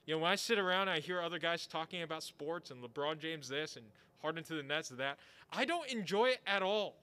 You 0.06 0.16
know, 0.16 0.22
when 0.22 0.32
I 0.32 0.36
sit 0.36 0.60
around 0.60 0.88
I 0.88 1.00
hear 1.00 1.22
other 1.22 1.40
guys 1.40 1.66
talking 1.66 2.04
about 2.04 2.24
sports 2.24 2.72
and 2.72 2.82
LeBron 2.82 3.20
James 3.20 3.50
this 3.50 3.76
and 3.76 3.86
Harden 4.22 4.44
to 4.46 4.54
the 4.54 4.64
Nets 4.64 4.90
that, 4.90 5.18
I 5.52 5.66
don't 5.66 5.90
enjoy 5.90 6.28
it 6.28 6.40
at 6.46 6.62
all. 6.62 6.96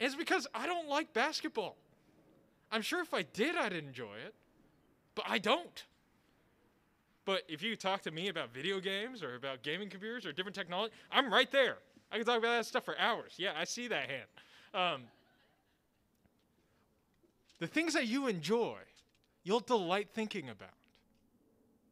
It's 0.00 0.14
because 0.14 0.46
I 0.54 0.66
don't 0.66 0.88
like 0.88 1.12
basketball. 1.12 1.76
I'm 2.72 2.82
sure 2.82 3.00
if 3.00 3.12
I 3.12 3.22
did, 3.22 3.56
I'd 3.56 3.72
enjoy 3.72 4.14
it, 4.24 4.34
but 5.14 5.24
I 5.28 5.38
don't. 5.38 5.84
But 7.24 7.42
if 7.48 7.62
you 7.62 7.76
talk 7.76 8.02
to 8.02 8.10
me 8.10 8.28
about 8.28 8.52
video 8.52 8.80
games 8.80 9.22
or 9.22 9.34
about 9.34 9.62
gaming 9.62 9.88
computers 9.88 10.24
or 10.24 10.32
different 10.32 10.54
technology, 10.54 10.92
I'm 11.10 11.32
right 11.32 11.50
there. 11.50 11.78
I 12.10 12.16
can 12.16 12.26
talk 12.26 12.38
about 12.38 12.56
that 12.56 12.66
stuff 12.66 12.84
for 12.84 12.98
hours. 12.98 13.34
Yeah, 13.36 13.52
I 13.56 13.64
see 13.64 13.88
that 13.88 14.08
hand. 14.08 14.24
Um, 14.74 15.02
the 17.58 17.66
things 17.66 17.94
that 17.94 18.06
you 18.06 18.26
enjoy, 18.26 18.78
you'll 19.44 19.60
delight 19.60 20.08
thinking 20.12 20.48
about. 20.48 20.70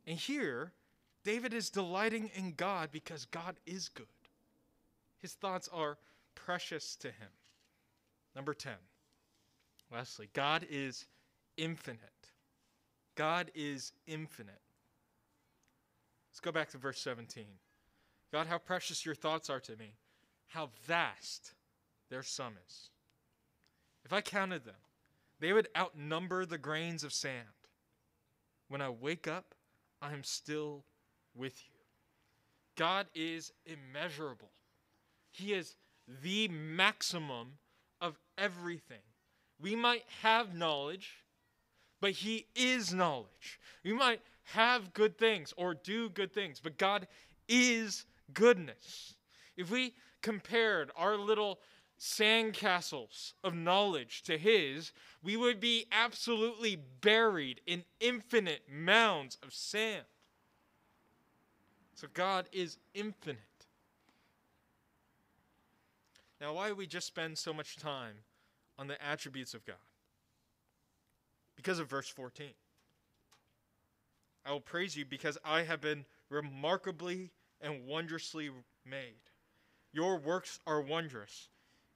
And 0.06 0.16
here, 0.16 0.72
David 1.24 1.52
is 1.52 1.70
delighting 1.70 2.30
in 2.34 2.54
God 2.56 2.90
because 2.90 3.26
God 3.26 3.56
is 3.66 3.90
good. 3.90 4.06
His 5.18 5.34
thoughts 5.34 5.68
are 5.72 5.98
precious 6.34 6.96
to 6.96 7.08
him. 7.08 7.28
Number 8.34 8.54
10. 8.54 8.72
Lastly, 9.92 10.28
God 10.32 10.66
is 10.70 11.06
infinite. 11.56 12.00
God 13.14 13.50
is 13.54 13.92
infinite. 14.06 14.60
Let's 16.30 16.40
go 16.40 16.52
back 16.52 16.70
to 16.70 16.78
verse 16.78 17.00
17. 17.00 17.44
God, 18.30 18.46
how 18.46 18.58
precious 18.58 19.04
your 19.04 19.14
thoughts 19.14 19.48
are 19.50 19.60
to 19.60 19.76
me, 19.76 19.94
how 20.48 20.70
vast 20.86 21.54
their 22.10 22.22
sum 22.22 22.54
is. 22.66 22.90
If 24.04 24.12
I 24.12 24.20
counted 24.20 24.64
them, 24.64 24.74
they 25.40 25.52
would 25.52 25.68
outnumber 25.76 26.44
the 26.44 26.58
grains 26.58 27.04
of 27.04 27.12
sand. 27.12 27.46
When 28.68 28.80
I 28.80 28.90
wake 28.90 29.26
up, 29.26 29.54
I 30.02 30.12
am 30.12 30.22
still 30.22 30.84
with 31.34 31.62
you. 31.66 31.74
God 32.76 33.06
is 33.14 33.52
immeasurable. 33.66 34.50
He 35.32 35.52
is 35.52 35.74
the 36.22 36.48
maximum 36.48 37.58
of 38.00 38.18
everything. 38.36 38.98
We 39.60 39.74
might 39.74 40.04
have 40.22 40.54
knowledge, 40.54 41.24
but 42.00 42.12
He 42.12 42.46
is 42.54 42.92
knowledge. 42.92 43.60
We 43.84 43.92
might 43.92 44.20
have 44.44 44.94
good 44.94 45.18
things 45.18 45.52
or 45.56 45.74
do 45.74 46.08
good 46.10 46.32
things, 46.32 46.60
but 46.60 46.78
God 46.78 47.06
is 47.48 48.06
goodness. 48.32 49.14
If 49.56 49.70
we 49.70 49.94
compared 50.22 50.90
our 50.96 51.16
little 51.16 51.58
sandcastles 51.98 53.32
of 53.42 53.54
knowledge 53.54 54.22
to 54.22 54.38
His, 54.38 54.92
we 55.22 55.36
would 55.36 55.60
be 55.60 55.86
absolutely 55.90 56.76
buried 57.00 57.60
in 57.66 57.84
infinite 58.00 58.62
mounds 58.70 59.36
of 59.42 59.52
sand. 59.52 60.04
So 61.94 62.06
God 62.14 62.48
is 62.52 62.78
infinite. 62.94 63.38
Now, 66.40 66.54
why 66.54 66.68
do 66.68 66.76
we 66.76 66.86
just 66.86 67.08
spend 67.08 67.36
so 67.36 67.52
much 67.52 67.76
time 67.76 68.14
on 68.78 68.86
the 68.86 69.02
attributes 69.04 69.54
of 69.54 69.64
God? 69.64 69.76
Because 71.56 71.78
of 71.78 71.88
verse 71.88 72.08
14. 72.08 72.48
I 74.46 74.52
will 74.52 74.60
praise 74.60 74.96
you 74.96 75.04
because 75.04 75.36
I 75.44 75.62
have 75.62 75.80
been 75.80 76.04
remarkably 76.30 77.30
and 77.60 77.86
wondrously 77.86 78.50
made. 78.88 79.20
Your 79.92 80.16
works 80.16 80.60
are 80.66 80.80
wondrous, 80.80 81.48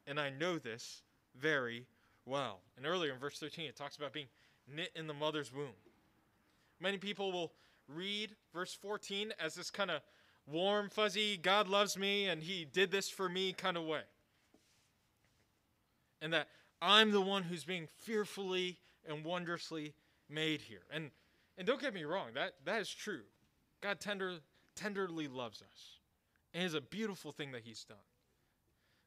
and 0.06 0.18
I 0.18 0.30
know 0.30 0.58
this 0.58 1.02
very 1.40 1.86
well. 2.26 2.60
And 2.76 2.86
earlier 2.86 3.12
in 3.12 3.18
verse 3.18 3.38
13, 3.38 3.66
it 3.66 3.76
talks 3.76 3.96
about 3.96 4.12
being 4.12 4.26
knit 4.68 4.90
in 4.94 5.06
the 5.06 5.14
mother's 5.14 5.52
womb. 5.52 5.74
Many 6.80 6.98
people 6.98 7.32
will 7.32 7.52
read 7.88 8.30
verse 8.52 8.74
14 8.74 9.32
as 9.40 9.54
this 9.54 9.70
kind 9.70 9.90
of 9.90 10.02
warm, 10.46 10.88
fuzzy, 10.88 11.36
God 11.36 11.68
loves 11.68 11.96
me 11.96 12.26
and 12.26 12.42
he 12.42 12.64
did 12.64 12.90
this 12.90 13.08
for 13.08 13.28
me 13.28 13.52
kind 13.52 13.76
of 13.76 13.84
way. 13.84 14.02
And 16.20 16.32
that 16.32 16.48
I'm 16.82 17.12
the 17.12 17.22
one 17.22 17.44
who's 17.44 17.64
being 17.64 17.88
fearfully 18.00 18.78
and 19.08 19.24
wondrously 19.24 19.94
made 20.28 20.60
here. 20.60 20.82
And 20.92 21.10
and 21.58 21.66
don't 21.66 21.80
get 21.80 21.94
me 21.94 22.04
wrong, 22.04 22.28
that, 22.34 22.54
that 22.64 22.80
is 22.80 22.92
true. 22.92 23.22
God 23.82 24.00
tender, 24.00 24.38
tenderly 24.74 25.28
loves 25.28 25.60
us. 25.62 25.98
And 26.54 26.64
it's 26.64 26.74
a 26.74 26.80
beautiful 26.80 27.32
thing 27.32 27.52
that 27.52 27.62
He's 27.62 27.84
done. 27.84 27.98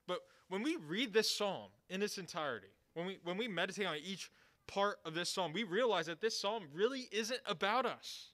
But 0.07 0.19
when 0.49 0.61
we 0.61 0.75
read 0.75 1.13
this 1.13 1.29
psalm 1.29 1.69
in 1.89 2.01
its 2.01 2.17
entirety, 2.17 2.67
when 2.93 3.07
we, 3.07 3.17
when 3.23 3.37
we 3.37 3.47
meditate 3.47 3.87
on 3.87 3.97
each 4.03 4.31
part 4.67 4.99
of 5.05 5.13
this 5.13 5.29
psalm, 5.29 5.53
we 5.53 5.63
realize 5.63 6.05
that 6.05 6.21
this 6.21 6.39
psalm 6.39 6.65
really 6.73 7.07
isn't 7.11 7.39
about 7.45 7.85
us. 7.85 8.29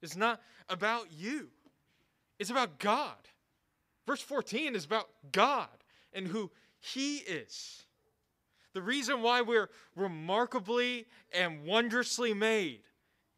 It's 0.00 0.16
not 0.16 0.40
about 0.68 1.08
you, 1.12 1.48
it's 2.38 2.50
about 2.50 2.78
God. 2.78 3.16
Verse 4.06 4.22
14 4.22 4.74
is 4.74 4.84
about 4.84 5.08
God 5.32 5.68
and 6.12 6.26
who 6.26 6.50
He 6.80 7.16
is. 7.16 7.84
The 8.78 8.84
reason 8.84 9.22
why 9.22 9.40
we're 9.40 9.70
remarkably 9.96 11.06
and 11.32 11.64
wondrously 11.64 12.32
made 12.32 12.82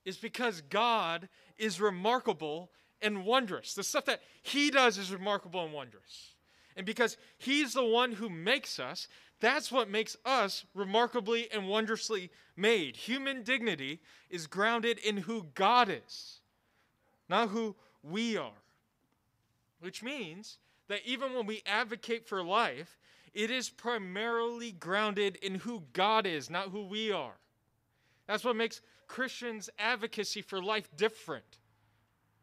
is 0.05 0.19
because 0.19 0.61
God 0.61 1.31
is 1.57 1.81
remarkable 1.81 2.71
and 3.01 3.25
wondrous. 3.25 3.73
The 3.73 3.83
stuff 3.83 4.05
that 4.05 4.21
He 4.43 4.71
does 4.71 4.99
is 4.99 5.11
remarkable 5.11 5.65
and 5.65 5.73
wondrous. 5.73 6.35
And 6.77 6.85
because 6.85 7.17
He's 7.39 7.73
the 7.73 7.87
one 7.87 8.13
who 8.13 8.29
makes 8.29 8.79
us, 8.79 9.09
That's 9.41 9.73
what 9.73 9.91
makes 9.91 10.17
us 10.25 10.65
remarkably 10.75 11.51
and 11.51 11.67
wondrously 11.67 12.31
made. 12.57 12.97
Human 12.97 13.43
dignity 13.43 14.01
is 14.29 14.47
grounded 14.47 14.99
in 14.99 15.17
who 15.17 15.47
God 15.55 15.89
is, 15.89 16.41
not 17.29 17.49
who 17.49 17.75
we 18.03 18.37
are. 18.37 18.53
Which 19.81 20.03
means 20.03 20.59
that 20.89 21.01
even 21.07 21.33
when 21.33 21.47
we 21.47 21.63
advocate 21.65 22.27
for 22.29 22.43
life, 22.43 22.99
it 23.35 23.51
is 23.51 23.71
primarily 23.71 24.73
grounded 24.73 25.37
in 25.37 25.57
who 25.57 25.85
God 25.93 26.27
is, 26.27 26.51
not 26.51 26.71
who 26.71 26.85
we 26.85 27.13
are. 27.13 27.39
That's 28.27 28.45
what 28.45 28.57
makes 28.57 28.81
Christians' 29.07 29.71
advocacy 29.79 30.43
for 30.43 30.63
life 30.63 30.89
different 30.97 31.59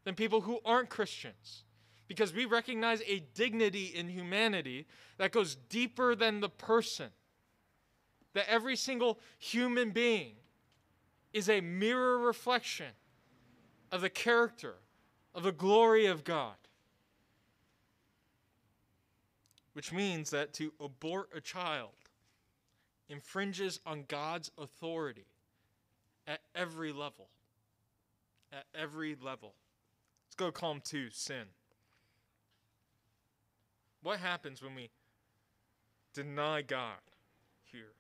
than 0.04 0.16
people 0.16 0.42
who 0.42 0.60
aren't 0.66 0.90
Christians. 0.90 1.64
Because 2.08 2.34
we 2.34 2.46
recognize 2.46 3.02
a 3.06 3.20
dignity 3.34 3.88
in 3.88 4.08
humanity 4.08 4.88
that 5.18 5.32
goes 5.32 5.56
deeper 5.56 6.16
than 6.16 6.40
the 6.40 6.50
person. 6.50 7.10
That 8.34 8.50
every 8.50 8.78
single 8.78 9.20
human 9.38 9.92
being 9.92 10.36
is 11.34 11.50
a 11.50 11.60
mirror 11.60 12.18
reflection 12.20 12.92
of 13.92 14.02
the 14.02 14.10
character, 14.10 14.76
of 15.36 15.44
the 15.44 15.52
glory 15.52 16.06
of 16.06 16.24
God. 16.24 16.56
Which 19.78 19.94
means 19.94 20.32
that 20.32 20.54
to 20.54 20.74
abort 20.80 21.30
a 21.36 21.40
child 21.40 21.92
infringes 23.10 23.80
on 23.86 24.06
God's 24.08 24.50
authority 24.58 25.28
at 26.26 26.40
every 26.56 26.92
level. 26.92 27.28
At 28.52 28.64
every 28.74 29.16
level. 29.22 29.54
Let's 30.26 30.36
go 30.36 30.48
to 30.48 30.52
column 30.52 30.82
two 30.84 31.12
sin. 31.12 31.44
What 34.02 34.18
happens 34.18 34.64
when 34.64 34.74
we 34.74 34.90
deny 36.12 36.64
God 36.64 36.98
here? 37.72 37.94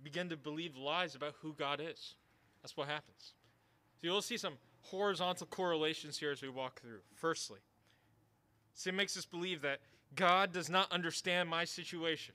Begin 0.00 0.28
to 0.28 0.36
believe 0.36 0.76
lies 0.76 1.16
about 1.16 1.34
who 1.42 1.54
God 1.54 1.80
is. 1.80 2.14
That's 2.62 2.76
what 2.76 2.86
happens. 2.86 3.32
So 4.00 4.06
you'll 4.06 4.22
see 4.22 4.36
some 4.36 4.58
horizontal 4.82 5.48
correlations 5.48 6.18
here 6.18 6.30
as 6.30 6.40
we 6.40 6.48
walk 6.48 6.80
through. 6.80 7.00
Firstly, 7.16 7.58
sin 8.78 8.94
makes 8.94 9.16
us 9.16 9.24
believe 9.24 9.62
that 9.62 9.80
God 10.14 10.52
does 10.52 10.70
not 10.70 10.90
understand 10.92 11.48
my 11.48 11.64
situation. 11.64 12.34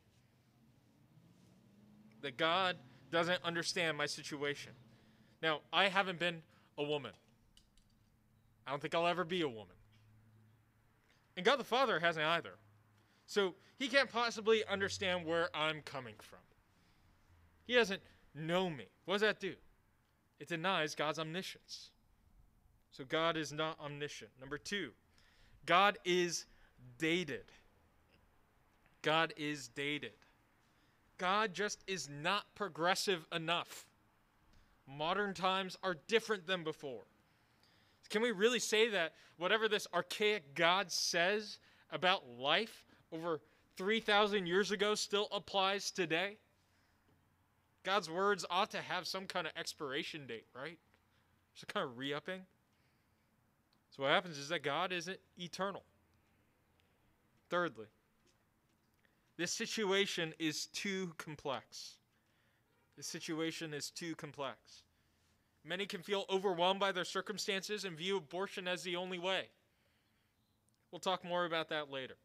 That 2.21 2.36
God 2.36 2.75
doesn't 3.12 3.41
understand 3.45 3.97
my 3.97 4.06
situation. 4.06 4.73
Now, 5.41 5.62
I 5.71 5.88
haven't 5.88 6.19
been 6.19 6.41
a 6.77 6.84
woman. 6.84 7.13
I 8.67 8.71
don't 8.71 8.82
think 8.82 8.93
I'll 8.93 9.08
ever 9.08 9.23
be 9.23 9.41
a 9.41 9.47
woman. 9.47 9.75
And 11.38 11.45
God 11.45 11.60
the 11.60 11.63
Father 11.63 11.97
hasn't 12.01 12.25
either. 12.25 12.56
So 13.25 13.56
he 13.79 13.88
can't 13.88 14.12
possibly 14.12 14.65
understand 14.65 15.25
where 15.25 15.47
I'm 15.56 15.82
coming 15.82 16.15
from. 16.19 16.39
He 17.65 17.73
doesn't 17.73 18.01
know 18.36 18.69
me. 18.69 18.88
What 19.06 19.15
does 19.15 19.21
that 19.21 19.39
do? 19.39 19.53
It 20.41 20.49
denies 20.49 20.93
God's 20.93 21.19
omniscience. 21.19 21.91
So 22.91 23.06
God 23.06 23.38
is 23.38 23.53
not 23.53 23.79
omniscient. 23.79 24.32
Number 24.41 24.58
two, 24.58 24.91
God 25.65 25.97
is 26.04 26.45
dated. 26.97 27.45
God 29.02 29.34
is 29.38 29.67
dated. 29.69 30.12
God 31.17 31.54
just 31.54 31.84
is 31.88 32.10
not 32.10 32.43
progressive 32.56 33.26
enough. 33.34 33.86
Modern 34.88 35.34
times 35.34 35.78
are 35.84 35.95
different 36.08 36.45
than 36.45 36.63
before. 36.63 37.04
Can 38.10 38.21
we 38.21 38.32
really 38.32 38.60
say 38.60 38.89
that 38.89 39.13
whatever 39.38 39.67
this 39.67 39.88
archaic 39.93 40.56
God 40.56 40.91
says 40.91 41.60
about 41.91 42.23
life 42.38 42.86
over 43.12 43.39
3,000 43.78 44.45
years 44.45 44.71
ago 44.71 44.95
still 44.95 45.28
applies 45.32 45.91
today? 45.91 46.38
God's 47.84 48.10
words 48.10 48.45
ought 48.49 48.71
to 48.71 48.78
have 48.78 49.08
some 49.08 49.26
kind 49.26 49.47
of 49.47 49.54
expiration 49.58 50.26
date, 50.28 50.45
right? 50.56 50.78
Some 51.56 51.67
kind 51.67 51.86
of 51.86 51.97
re 51.97 52.13
upping. 52.13 52.41
So, 53.95 54.01
what 54.01 54.12
happens 54.12 54.39
is 54.39 54.49
that 54.49 54.63
God 54.63 54.91
isn't 54.91 55.19
eternal. 55.38 55.84
Thirdly, 57.49 57.86
this 59.38 59.51
situation 59.51 60.34
is 60.39 60.65
too 60.67 61.13
complex. 61.19 61.97
This 62.97 63.06
situation 63.06 63.71
is 63.71 63.91
too 63.91 64.15
complex. 64.15 64.82
Many 65.63 65.86
can 65.86 66.01
feel 66.01 66.25
overwhelmed 66.27 66.79
by 66.79 66.91
their 66.91 67.06
circumstances 67.06 67.86
and 67.86 67.95
view 67.95 68.17
abortion 68.17 68.67
as 68.67 68.82
the 68.82 68.95
only 68.95 69.19
way. 69.19 69.49
We'll 70.91 70.99
talk 70.99 71.23
more 71.23 71.45
about 71.45 71.69
that 71.69 71.91
later. 71.91 72.15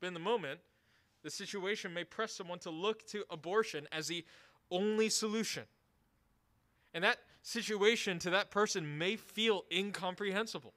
But 0.00 0.06
in 0.06 0.14
the 0.14 0.20
moment, 0.20 0.60
the 1.24 1.30
situation 1.30 1.92
may 1.92 2.04
press 2.04 2.32
someone 2.32 2.60
to 2.60 2.70
look 2.70 3.06
to 3.08 3.24
abortion 3.28 3.88
as 3.90 4.06
the 4.06 4.24
only 4.70 5.08
solution. 5.08 5.64
And 6.94 7.04
that 7.04 7.18
situation 7.42 8.18
to 8.20 8.30
that 8.30 8.50
person 8.50 8.98
may 8.98 9.16
feel 9.16 9.64
incomprehensible, 9.72 10.74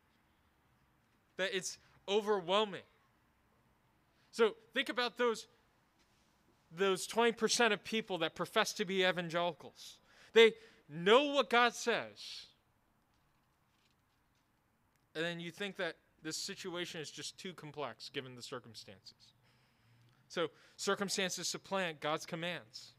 that 1.37 1.55
it's 1.55 1.77
overwhelming. 2.07 2.81
So 4.31 4.55
think 4.73 4.89
about 4.89 5.17
those, 5.17 5.47
those 6.75 7.07
20% 7.07 7.71
of 7.71 7.83
people 7.83 8.17
that 8.19 8.35
profess 8.35 8.73
to 8.73 8.85
be 8.85 9.03
evangelicals. 9.03 9.97
They 10.33 10.53
know 10.89 11.33
what 11.33 11.49
God 11.49 11.73
says, 11.73 12.47
and 15.15 15.23
then 15.23 15.39
you 15.39 15.51
think 15.51 15.77
that 15.77 15.95
this 16.21 16.37
situation 16.37 16.99
is 16.99 17.09
just 17.09 17.37
too 17.37 17.53
complex 17.53 18.09
given 18.09 18.35
the 18.35 18.41
circumstances. 18.41 19.33
So, 20.27 20.47
circumstances 20.75 21.47
supplant 21.47 22.01
God's 22.01 22.25
commands, 22.25 22.93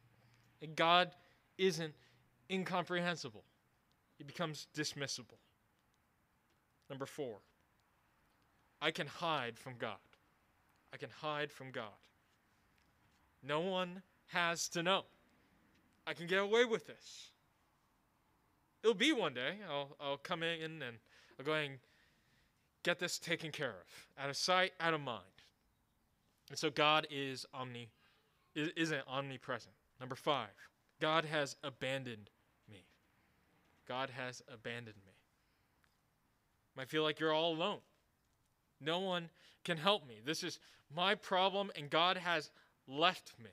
and 0.62 0.74
God 0.74 1.10
isn't 1.58 1.92
incomprehensible, 2.50 3.44
He 4.18 4.24
becomes 4.24 4.66
dismissible. 4.74 5.38
Number 6.88 7.06
four, 7.06 7.38
I 8.80 8.90
can 8.90 9.06
hide 9.06 9.58
from 9.58 9.74
God. 9.78 9.96
I 10.92 10.96
can 10.96 11.10
hide 11.10 11.50
from 11.50 11.70
God. 11.70 11.84
No 13.42 13.60
one 13.60 14.02
has 14.28 14.68
to 14.70 14.82
know. 14.82 15.04
I 16.06 16.14
can 16.14 16.26
get 16.26 16.38
away 16.38 16.64
with 16.64 16.86
this. 16.86 17.30
It'll 18.82 18.94
be 18.94 19.12
one 19.12 19.34
day. 19.34 19.56
I'll, 19.68 19.96
I'll 20.00 20.16
come 20.16 20.42
in 20.42 20.82
and 20.82 20.98
I'll 21.38 21.44
go 21.44 21.54
and 21.54 21.78
get 22.84 22.98
this 22.98 23.18
taken 23.18 23.50
care 23.50 23.70
of. 23.70 24.22
Out 24.22 24.30
of 24.30 24.36
sight, 24.36 24.72
out 24.78 24.94
of 24.94 25.00
mind. 25.00 25.24
And 26.50 26.58
so 26.58 26.70
God 26.70 27.06
is 27.10 27.44
omni 27.52 27.88
isn't 28.54 29.02
omnipresent. 29.08 29.74
Number 30.00 30.14
five, 30.14 30.48
God 31.00 31.24
has 31.24 31.56
abandoned. 31.62 32.30
God 33.88 34.10
has 34.10 34.42
abandoned 34.52 34.96
me. 35.06 35.12
Might 36.76 36.90
feel 36.90 37.02
like 37.02 37.20
you're 37.20 37.32
all 37.32 37.52
alone. 37.54 37.78
No 38.80 38.98
one 38.98 39.30
can 39.64 39.78
help 39.78 40.06
me. 40.06 40.20
This 40.24 40.42
is 40.42 40.58
my 40.94 41.14
problem, 41.14 41.70
and 41.76 41.88
God 41.88 42.16
has 42.16 42.50
left 42.86 43.32
me. 43.42 43.50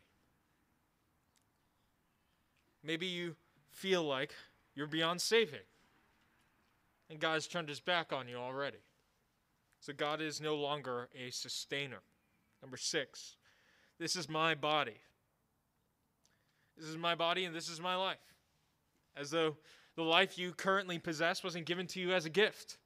Maybe 2.83 3.05
you 3.05 3.35
feel 3.71 4.03
like 4.03 4.33
you're 4.75 4.87
beyond 4.87 5.21
saving, 5.21 5.59
and 7.09 7.19
God's 7.19 7.47
turned 7.47 7.69
his 7.69 7.79
back 7.79 8.11
on 8.11 8.27
you 8.27 8.35
already. 8.35 8.83
So 9.79 9.93
God 9.93 10.21
is 10.21 10.41
no 10.41 10.55
longer 10.55 11.09
a 11.15 11.29
sustainer. 11.29 12.01
Number 12.61 12.77
six, 12.77 13.37
this 13.99 14.15
is 14.15 14.29
my 14.29 14.55
body. 14.55 14.97
This 16.77 16.87
is 16.87 16.97
my 16.97 17.15
body, 17.15 17.45
and 17.45 17.55
this 17.55 17.69
is 17.69 17.79
my 17.79 17.95
life. 17.95 18.17
As 19.15 19.29
though 19.31 19.57
the 19.95 20.03
life 20.03 20.37
you 20.37 20.51
currently 20.51 20.99
possess 20.99 21.43
wasn't 21.43 21.65
given 21.65 21.87
to 21.87 21.99
you 21.99 22.13
as 22.13 22.25
a 22.25 22.29
gift. 22.29 22.77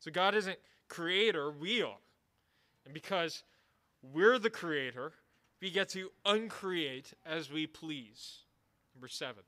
So 0.00 0.10
God 0.10 0.34
isn't 0.34 0.58
creator, 0.88 1.50
we 1.50 1.82
are. 1.82 1.96
And 2.84 2.92
because 2.92 3.42
we're 4.12 4.38
the 4.38 4.50
creator, 4.50 5.12
we 5.60 5.70
get 5.70 5.88
to 5.90 6.10
uncreate 6.26 7.14
as 7.24 7.50
we 7.50 7.66
please. 7.66 8.40
Number 8.94 9.08
seven, 9.08 9.42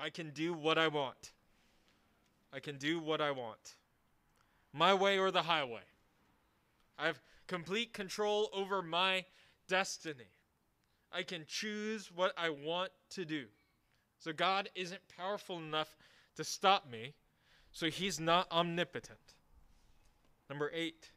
I 0.00 0.10
can 0.10 0.30
do 0.30 0.52
what 0.52 0.76
I 0.76 0.88
want. 0.88 1.32
I 2.52 2.58
can 2.58 2.76
do 2.76 2.98
what 2.98 3.20
I 3.20 3.30
want. 3.30 3.76
My 4.72 4.92
way 4.92 5.18
or 5.18 5.30
the 5.30 5.42
highway. 5.42 5.82
I 6.98 7.06
have 7.06 7.20
complete 7.46 7.92
control 7.92 8.50
over 8.52 8.82
my 8.82 9.24
destiny. 9.68 10.24
I 11.12 11.22
can 11.22 11.44
choose 11.46 12.10
what 12.14 12.32
I 12.36 12.50
want 12.50 12.90
to 13.10 13.24
do. 13.24 13.44
So 14.18 14.32
God 14.32 14.68
isn't 14.74 15.00
powerful 15.16 15.58
enough 15.58 15.96
to 16.36 16.44
stop 16.44 16.90
me, 16.90 17.14
so 17.72 17.88
He's 17.88 18.18
not 18.18 18.50
omnipotent. 18.50 19.34
Number 20.48 20.70
eight, 20.74 21.10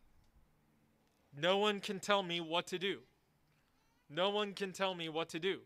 no 1.37 1.57
one 1.57 1.79
can 1.79 1.99
tell 1.99 2.23
me 2.23 2.41
what 2.41 2.67
to 2.67 2.79
do. 2.79 2.99
No 4.09 4.29
one 4.29 4.53
can 4.53 4.71
tell 4.71 4.95
me 4.95 5.07
what 5.07 5.29
to 5.29 5.39
do. 5.39 5.59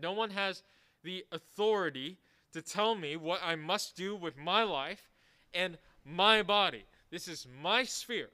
No 0.00 0.12
one 0.12 0.30
has 0.30 0.62
the 1.04 1.24
authority 1.32 2.18
to 2.52 2.62
tell 2.62 2.94
me 2.94 3.16
what 3.16 3.40
I 3.44 3.54
must 3.54 3.96
do 3.96 4.16
with 4.16 4.36
my 4.36 4.62
life 4.62 5.08
and 5.54 5.78
my 6.04 6.42
body. 6.42 6.84
This 7.10 7.28
is 7.28 7.46
my 7.62 7.84
sphere. 7.84 8.30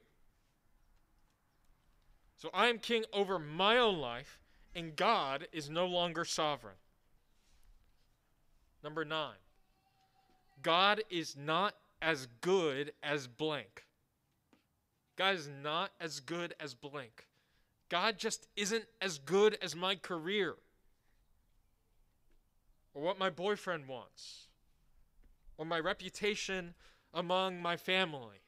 So 2.37 2.49
I 2.53 2.67
am 2.67 2.79
king 2.79 3.05
over 3.13 3.39
my 3.39 3.77
own 3.77 3.97
life, 3.97 4.39
and 4.75 4.95
God 4.95 5.47
is 5.51 5.69
no 5.69 5.85
longer 5.85 6.25
sovereign. 6.25 6.75
Number 8.85 9.03
nine, 9.03 9.33
God 10.61 11.01
is 11.09 11.35
not 11.35 11.73
as 12.03 12.27
good 12.41 12.93
as 13.01 13.25
blank. 13.25 13.83
God 15.15 15.33
is 15.33 15.49
not 15.63 15.89
as 15.99 16.19
good 16.19 16.53
as 16.59 16.75
blank. 16.75 17.25
God 17.89 18.19
just 18.19 18.45
isn't 18.55 18.85
as 19.01 19.17
good 19.17 19.57
as 19.59 19.75
my 19.75 19.95
career 19.95 20.53
or 22.93 23.01
what 23.01 23.17
my 23.17 23.31
boyfriend 23.31 23.87
wants 23.87 24.49
or 25.57 25.65
my 25.65 25.79
reputation 25.79 26.75
among 27.11 27.59
my 27.59 27.77
family 27.77 28.43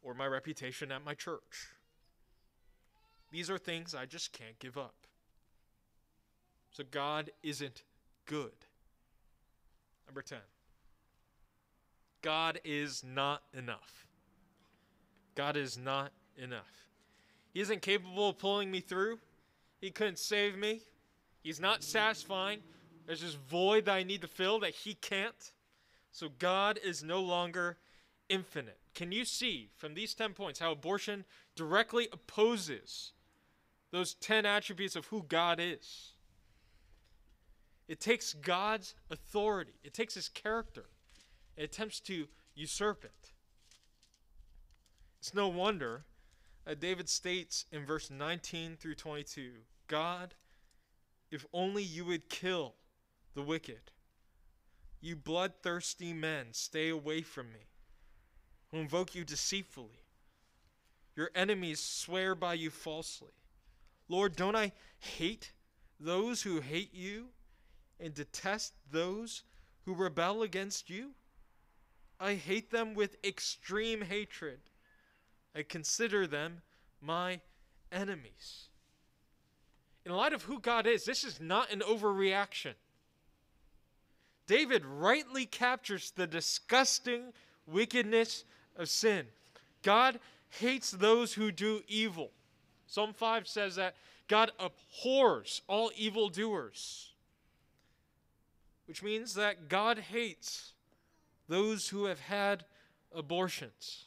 or 0.00 0.14
my 0.14 0.28
reputation 0.28 0.92
at 0.92 1.04
my 1.04 1.14
church. 1.14 1.70
These 3.32 3.50
are 3.50 3.58
things 3.58 3.96
I 3.96 4.06
just 4.06 4.32
can't 4.32 4.60
give 4.60 4.78
up. 4.78 4.94
So 6.70 6.84
God 6.88 7.30
isn't 7.42 7.82
good. 8.26 8.52
Number 10.06 10.22
10. 10.22 10.38
God 12.22 12.60
is 12.64 13.04
not 13.04 13.42
enough. 13.56 14.06
God 15.34 15.56
is 15.56 15.76
not 15.76 16.12
enough. 16.36 16.88
He 17.52 17.60
isn't 17.60 17.82
capable 17.82 18.30
of 18.30 18.38
pulling 18.38 18.70
me 18.70 18.80
through. 18.80 19.18
He 19.80 19.90
couldn't 19.90 20.18
save 20.18 20.56
me. 20.56 20.80
He's 21.42 21.60
not 21.60 21.82
satisfying. 21.82 22.60
There's 23.06 23.20
this 23.20 23.34
void 23.34 23.84
that 23.84 23.94
I 23.94 24.02
need 24.02 24.22
to 24.22 24.28
fill 24.28 24.60
that 24.60 24.70
He 24.70 24.94
can't. 24.94 25.52
So 26.10 26.28
God 26.38 26.78
is 26.82 27.02
no 27.02 27.20
longer 27.20 27.76
infinite. 28.28 28.78
Can 28.94 29.12
you 29.12 29.24
see 29.24 29.68
from 29.76 29.94
these 29.94 30.14
10 30.14 30.32
points 30.32 30.60
how 30.60 30.72
abortion 30.72 31.24
directly 31.56 32.08
opposes 32.12 33.12
those 33.90 34.14
10 34.14 34.46
attributes 34.46 34.96
of 34.96 35.06
who 35.06 35.24
God 35.24 35.58
is? 35.60 36.13
It 37.86 38.00
takes 38.00 38.32
God's 38.32 38.94
authority, 39.10 39.74
it 39.82 39.92
takes 39.92 40.14
His 40.14 40.28
character, 40.28 40.86
it 41.56 41.64
attempts 41.64 42.00
to 42.00 42.26
usurp 42.54 43.04
it. 43.04 43.32
It's 45.20 45.34
no 45.34 45.48
wonder 45.48 46.04
that 46.64 46.80
David 46.80 47.08
states 47.08 47.66
in 47.70 47.84
verse 47.84 48.10
19 48.10 48.76
through 48.76 48.94
22 48.94 49.50
God, 49.86 50.34
if 51.30 51.44
only 51.52 51.82
you 51.82 52.04
would 52.04 52.28
kill 52.28 52.74
the 53.34 53.42
wicked. 53.42 53.90
You 55.00 55.16
bloodthirsty 55.16 56.14
men, 56.14 56.46
stay 56.52 56.88
away 56.88 57.20
from 57.20 57.52
me, 57.52 57.68
who 58.70 58.78
invoke 58.78 59.14
you 59.14 59.24
deceitfully. 59.24 60.04
Your 61.16 61.30
enemies 61.34 61.80
swear 61.80 62.34
by 62.34 62.54
you 62.54 62.70
falsely. 62.70 63.32
Lord, 64.08 64.36
don't 64.36 64.56
I 64.56 64.72
hate 64.98 65.52
those 66.00 66.42
who 66.42 66.60
hate 66.60 66.94
you 66.94 67.28
and 68.04 68.14
detest 68.14 68.74
those 68.92 69.42
who 69.84 69.94
rebel 69.94 70.42
against 70.42 70.90
you? 70.90 71.12
I 72.20 72.34
hate 72.34 72.70
them 72.70 72.94
with 72.94 73.16
extreme 73.24 74.02
hatred. 74.02 74.60
I 75.56 75.62
consider 75.62 76.26
them 76.26 76.60
my 77.00 77.40
enemies. 77.90 78.68
In 80.04 80.12
light 80.12 80.34
of 80.34 80.42
who 80.42 80.60
God 80.60 80.86
is, 80.86 81.04
this 81.04 81.24
is 81.24 81.40
not 81.40 81.72
an 81.72 81.80
overreaction. 81.80 82.74
David 84.46 84.84
rightly 84.84 85.46
captures 85.46 86.12
the 86.14 86.26
disgusting 86.26 87.32
wickedness 87.66 88.44
of 88.76 88.90
sin. 88.90 89.26
God 89.82 90.20
hates 90.50 90.90
those 90.90 91.32
who 91.32 91.50
do 91.50 91.80
evil. 91.88 92.30
Psalm 92.86 93.14
5 93.14 93.48
says 93.48 93.76
that 93.76 93.96
God 94.28 94.50
abhors 94.58 95.62
all 95.68 95.90
evildoers, 95.96 97.13
which 98.86 99.02
means 99.02 99.34
that 99.34 99.68
God 99.68 99.98
hates 99.98 100.72
those 101.48 101.88
who 101.88 102.06
have 102.06 102.20
had 102.20 102.64
abortions, 103.12 104.04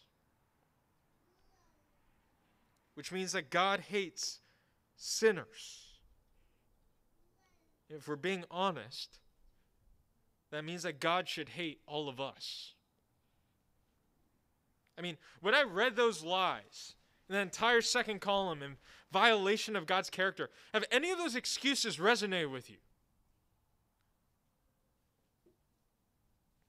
which 2.95 3.11
means 3.11 3.31
that 3.31 3.49
God 3.49 3.79
hates 3.89 4.39
sinners. 4.95 5.83
If 7.89 8.07
we're 8.07 8.15
being 8.15 8.43
honest, 8.51 9.19
that 10.51 10.65
means 10.65 10.83
that 10.83 10.99
God 10.99 11.27
should 11.27 11.49
hate 11.49 11.79
all 11.87 12.09
of 12.09 12.19
us. 12.19 12.73
I 14.97 15.01
mean, 15.01 15.17
when 15.41 15.53
I 15.53 15.63
read 15.63 15.95
those 15.95 16.23
lies, 16.23 16.95
in 17.29 17.35
the 17.35 17.41
entire 17.41 17.81
second 17.81 18.19
column 18.19 18.63
in 18.63 18.77
violation 19.11 19.75
of 19.75 19.85
God's 19.85 20.09
character, 20.09 20.49
have 20.73 20.85
any 20.91 21.11
of 21.11 21.17
those 21.17 21.35
excuses 21.35 21.97
resonated 21.97 22.51
with 22.51 22.69
you? 22.69 22.77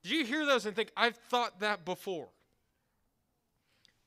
Did 0.02 0.12
you 0.12 0.24
hear 0.24 0.46
those 0.46 0.66
and 0.66 0.74
think, 0.74 0.92
I've 0.96 1.16
thought 1.16 1.60
that 1.60 1.84
before? 1.84 2.28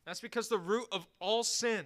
That's 0.05 0.19
because 0.19 0.47
the 0.47 0.57
root 0.57 0.87
of 0.91 1.05
all 1.19 1.43
sin, 1.43 1.85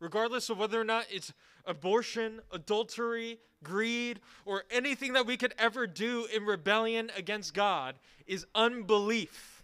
regardless 0.00 0.50
of 0.50 0.58
whether 0.58 0.80
or 0.80 0.84
not 0.84 1.06
it's 1.10 1.32
abortion, 1.64 2.40
adultery, 2.52 3.38
greed, 3.62 4.20
or 4.44 4.64
anything 4.70 5.12
that 5.14 5.26
we 5.26 5.36
could 5.36 5.54
ever 5.58 5.86
do 5.86 6.26
in 6.34 6.44
rebellion 6.44 7.10
against 7.16 7.54
God, 7.54 7.94
is 8.26 8.46
unbelief. 8.54 9.62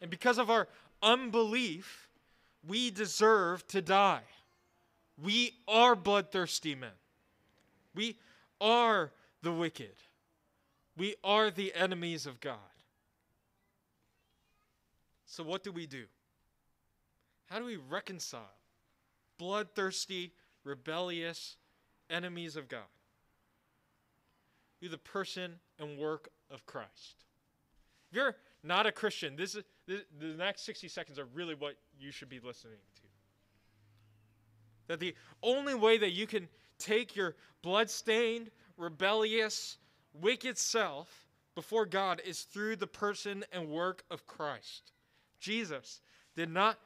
And 0.00 0.10
because 0.10 0.38
of 0.38 0.50
our 0.50 0.68
unbelief, 1.02 2.10
we 2.66 2.90
deserve 2.90 3.66
to 3.68 3.80
die. 3.82 4.22
We 5.22 5.54
are 5.66 5.94
bloodthirsty 5.94 6.74
men. 6.74 6.90
We 7.94 8.18
are 8.60 9.10
the 9.42 9.52
wicked. 9.52 9.92
We 11.02 11.16
are 11.24 11.50
the 11.50 11.74
enemies 11.74 12.26
of 12.26 12.38
God. 12.38 12.58
So, 15.26 15.42
what 15.42 15.64
do 15.64 15.72
we 15.72 15.84
do? 15.84 16.04
How 17.46 17.58
do 17.58 17.64
we 17.64 17.74
reconcile 17.74 18.54
bloodthirsty, 19.36 20.32
rebellious 20.62 21.56
enemies 22.08 22.54
of 22.54 22.68
God 22.68 22.86
through 24.78 24.90
the 24.90 24.98
person 24.98 25.54
and 25.80 25.98
work 25.98 26.28
of 26.52 26.66
Christ? 26.66 27.24
If 28.12 28.16
you're 28.18 28.36
not 28.62 28.86
a 28.86 28.92
Christian, 28.92 29.34
this 29.34 29.56
is 29.56 29.64
this, 29.88 30.02
the 30.20 30.26
next 30.26 30.64
60 30.64 30.86
seconds 30.86 31.18
are 31.18 31.26
really 31.34 31.56
what 31.56 31.74
you 31.98 32.12
should 32.12 32.28
be 32.28 32.38
listening 32.38 32.78
to. 32.94 33.02
That 34.86 35.00
the 35.00 35.16
only 35.42 35.74
way 35.74 35.98
that 35.98 36.12
you 36.12 36.28
can 36.28 36.46
take 36.78 37.16
your 37.16 37.34
bloodstained, 37.60 38.52
rebellious, 38.76 39.78
wicked 40.14 40.58
self 40.58 41.26
before 41.54 41.86
God 41.86 42.20
is 42.24 42.42
through 42.42 42.76
the 42.76 42.86
person 42.86 43.44
and 43.52 43.68
work 43.68 44.04
of 44.10 44.26
Christ. 44.26 44.92
Jesus 45.40 46.00
did 46.34 46.50
not 46.50 46.78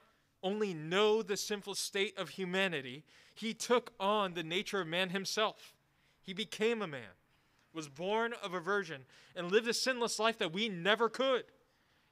only 0.43 0.75
know 0.75 1.23
the 1.23 1.37
sinful 1.37 1.75
state 1.75 2.17
of 2.19 2.31
humanity, 2.31 3.05
he 3.35 3.55
took 3.55 3.93
on 4.01 4.35
the 4.35 4.43
nature 4.43 4.81
of 4.81 4.87
man 4.87 5.11
himself. 5.11 5.75
He 6.21 6.33
became 6.33 6.83
a 6.83 6.87
man, 6.87 7.15
was 7.73 7.89
born 7.89 8.35
of 8.43 8.55
a 8.55 8.61
virgin, 8.61 9.03
and 9.35 9.51
lived 9.51 9.69
a 9.69 9.75
sinless 9.75 10.19
life 10.19 10.39
that 10.39 10.53
we 10.53 10.69
never 10.69 11.09
could. 11.09 11.45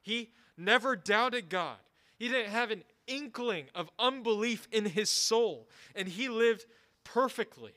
He 0.00 0.30
never 0.56 0.94
doubted 0.94 1.48
God. 1.48 1.78
He 2.16 2.28
didn't 2.28 2.52
have 2.52 2.70
an 2.70 2.84
inkling 3.06 3.66
of 3.74 3.90
unbelief 3.98 4.68
in 4.70 4.84
his 4.84 5.10
soul, 5.10 5.68
and 5.94 6.08
he 6.08 6.28
lived 6.28 6.66
perfectly. 7.02 7.72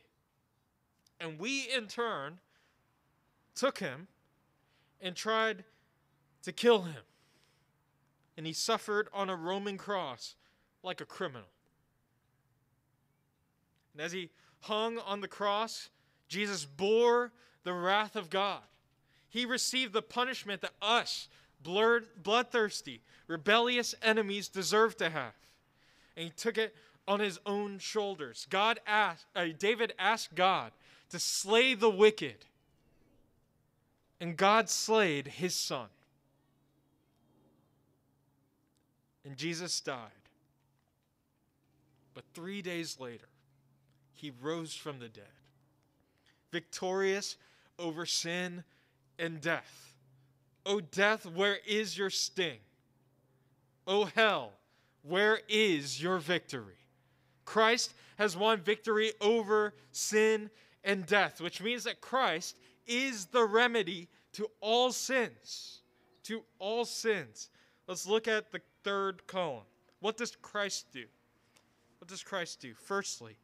And 1.20 1.40
we, 1.40 1.68
in 1.76 1.88
turn, 1.88 2.40
took 3.58 3.80
him 3.80 4.08
and 5.02 5.16
tried 5.16 5.64
to 6.44 6.52
kill 6.52 6.84
him. 6.84 7.02
And 8.38 8.46
he 8.46 8.54
suffered 8.54 9.10
on 9.14 9.30
a 9.30 9.36
Roman 9.36 9.78
cross 9.78 10.36
like 10.84 11.02
a 11.02 11.06
criminal. 11.06 11.48
And 13.94 14.02
as 14.02 14.12
he 14.12 14.30
hung 14.62 15.00
on 15.00 15.22
the 15.22 15.28
cross, 15.28 15.90
Jesus 16.28 16.66
bore 16.66 17.32
the 17.64 17.74
wrath 17.74 18.16
of 18.16 18.30
God. 18.30 18.62
He 19.30 19.46
received 19.46 19.94
the 19.94 20.02
punishment 20.02 20.62
that 20.62 20.74
us, 20.82 21.28
bloodthirsty, 21.64 23.02
rebellious 23.28 23.96
enemies, 24.02 24.48
deserve 24.48 24.96
to 24.98 25.10
have. 25.10 25.34
And 26.16 26.26
he 26.26 26.32
took 26.32 26.58
it 26.58 26.76
on 27.08 27.20
his 27.20 27.40
own 27.46 27.80
shoulders. 27.80 28.46
God 28.50 28.80
asked, 28.86 29.26
uh, 29.36 29.46
David 29.58 29.94
asked 29.98 30.36
God 30.36 30.72
to 31.10 31.20
slay 31.20 31.74
the 31.74 31.90
wicked 31.90 32.46
and 34.20 34.36
God 34.36 34.70
slayed 34.70 35.28
his 35.28 35.56
son. 35.56 35.88
And 39.26 39.36
Jesus 39.36 39.80
died. 39.82 40.10
But 42.14 42.24
three 42.34 42.62
days 42.62 43.00
later, 43.00 43.28
he 44.14 44.32
rose 44.42 44.74
from 44.74 45.00
the 45.00 45.10
dead, 45.10 45.26
victorious 46.52 47.38
over 47.78 48.06
sin 48.06 48.64
and 49.20 49.40
death. 49.40 49.94
O 50.66 50.80
death, 50.80 51.26
where 51.26 51.58
is 51.68 51.98
your 51.98 52.10
sting? 52.10 52.58
O 53.86 54.06
hell, 54.06 54.54
where 55.04 55.40
is 55.48 56.02
your 56.02 56.18
victory? 56.18 56.74
Christ 57.46 57.94
has 58.18 58.36
won 58.36 58.60
victory 58.62 59.14
over 59.22 59.74
sin 59.92 60.50
and 60.84 61.06
death, 61.06 61.40
which 61.40 61.62
means 61.62 61.84
that 61.84 62.02
Christ 62.02 62.56
is 62.88 63.28
the 63.28 63.46
remedy 63.46 64.08
to 64.34 64.50
all 64.62 64.92
sins. 64.92 65.82
To 66.24 66.44
all 66.60 66.86
sins. 66.86 67.50
Let's 67.88 68.08
look 68.08 68.28
at 68.28 68.52
the 68.52 68.62
third 68.84 69.26
column. 69.28 69.64
What 70.00 70.18
does 70.18 70.36
Christ 70.36 70.88
do? 70.92 71.06
What 72.00 72.08
does 72.08 72.24
Christ 72.24 72.62
do? 72.62 72.74
Firstly, 72.74 73.38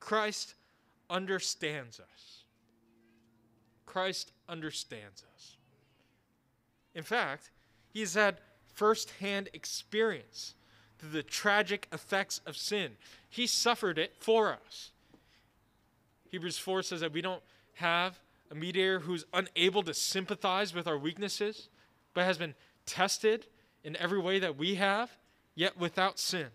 Christ 0.00 0.54
understands 1.08 2.00
us. 2.00 2.44
Christ 3.86 4.32
understands 4.48 5.24
us. 5.34 5.56
In 6.94 7.02
fact, 7.02 7.50
he's 7.92 8.14
had 8.14 8.38
firsthand 8.74 9.48
experience 9.54 10.54
through 10.98 11.10
the 11.10 11.22
tragic 11.22 11.88
effects 11.92 12.40
of 12.46 12.56
sin. 12.56 12.92
He 13.28 13.46
suffered 13.46 13.98
it 13.98 14.14
for 14.18 14.52
us. 14.52 14.90
Hebrews 16.30 16.58
4 16.58 16.82
says 16.82 17.00
that 17.00 17.12
we 17.12 17.22
don't 17.22 17.42
have 17.74 18.20
a 18.50 18.54
mediator 18.54 19.00
who's 19.00 19.24
unable 19.32 19.82
to 19.82 19.94
sympathize 19.94 20.74
with 20.74 20.86
our 20.86 20.98
weaknesses, 20.98 21.68
but 22.14 22.24
has 22.24 22.38
been 22.38 22.54
tested 22.86 23.46
in 23.84 23.96
every 23.96 24.18
way 24.18 24.38
that 24.38 24.56
we 24.56 24.76
have, 24.76 25.10
yet 25.54 25.78
without 25.78 26.18
sin. 26.18 26.46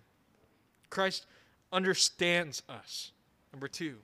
Christ 0.89 1.25
understands 1.71 2.63
us. 2.67 3.11
Number 3.51 3.67
two, 3.67 3.97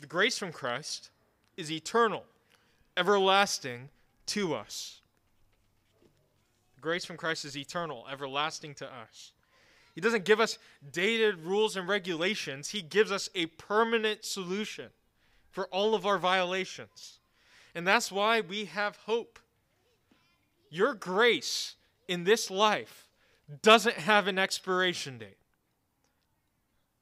the 0.00 0.06
grace 0.06 0.36
from 0.36 0.52
Christ 0.52 1.10
is 1.56 1.70
eternal, 1.70 2.24
everlasting 2.96 3.88
to 4.26 4.54
us. 4.54 5.00
The 6.74 6.80
grace 6.80 7.04
from 7.04 7.16
Christ 7.16 7.44
is 7.44 7.56
eternal, 7.56 8.04
everlasting 8.10 8.74
to 8.76 8.86
us. 8.86 9.32
He 9.94 10.00
doesn't 10.00 10.24
give 10.24 10.40
us 10.40 10.58
dated 10.92 11.38
rules 11.38 11.76
and 11.76 11.88
regulations, 11.88 12.70
He 12.70 12.82
gives 12.82 13.12
us 13.12 13.28
a 13.34 13.46
permanent 13.46 14.24
solution 14.24 14.90
for 15.54 15.66
all 15.66 15.94
of 15.94 16.04
our 16.04 16.18
violations. 16.18 17.20
And 17.76 17.86
that's 17.86 18.10
why 18.10 18.40
we 18.40 18.64
have 18.66 18.96
hope. 18.96 19.38
Your 20.68 20.94
grace 20.94 21.76
in 22.08 22.24
this 22.24 22.50
life 22.50 23.08
doesn't 23.62 23.96
have 23.96 24.26
an 24.26 24.36
expiration 24.36 25.16
date. 25.16 25.38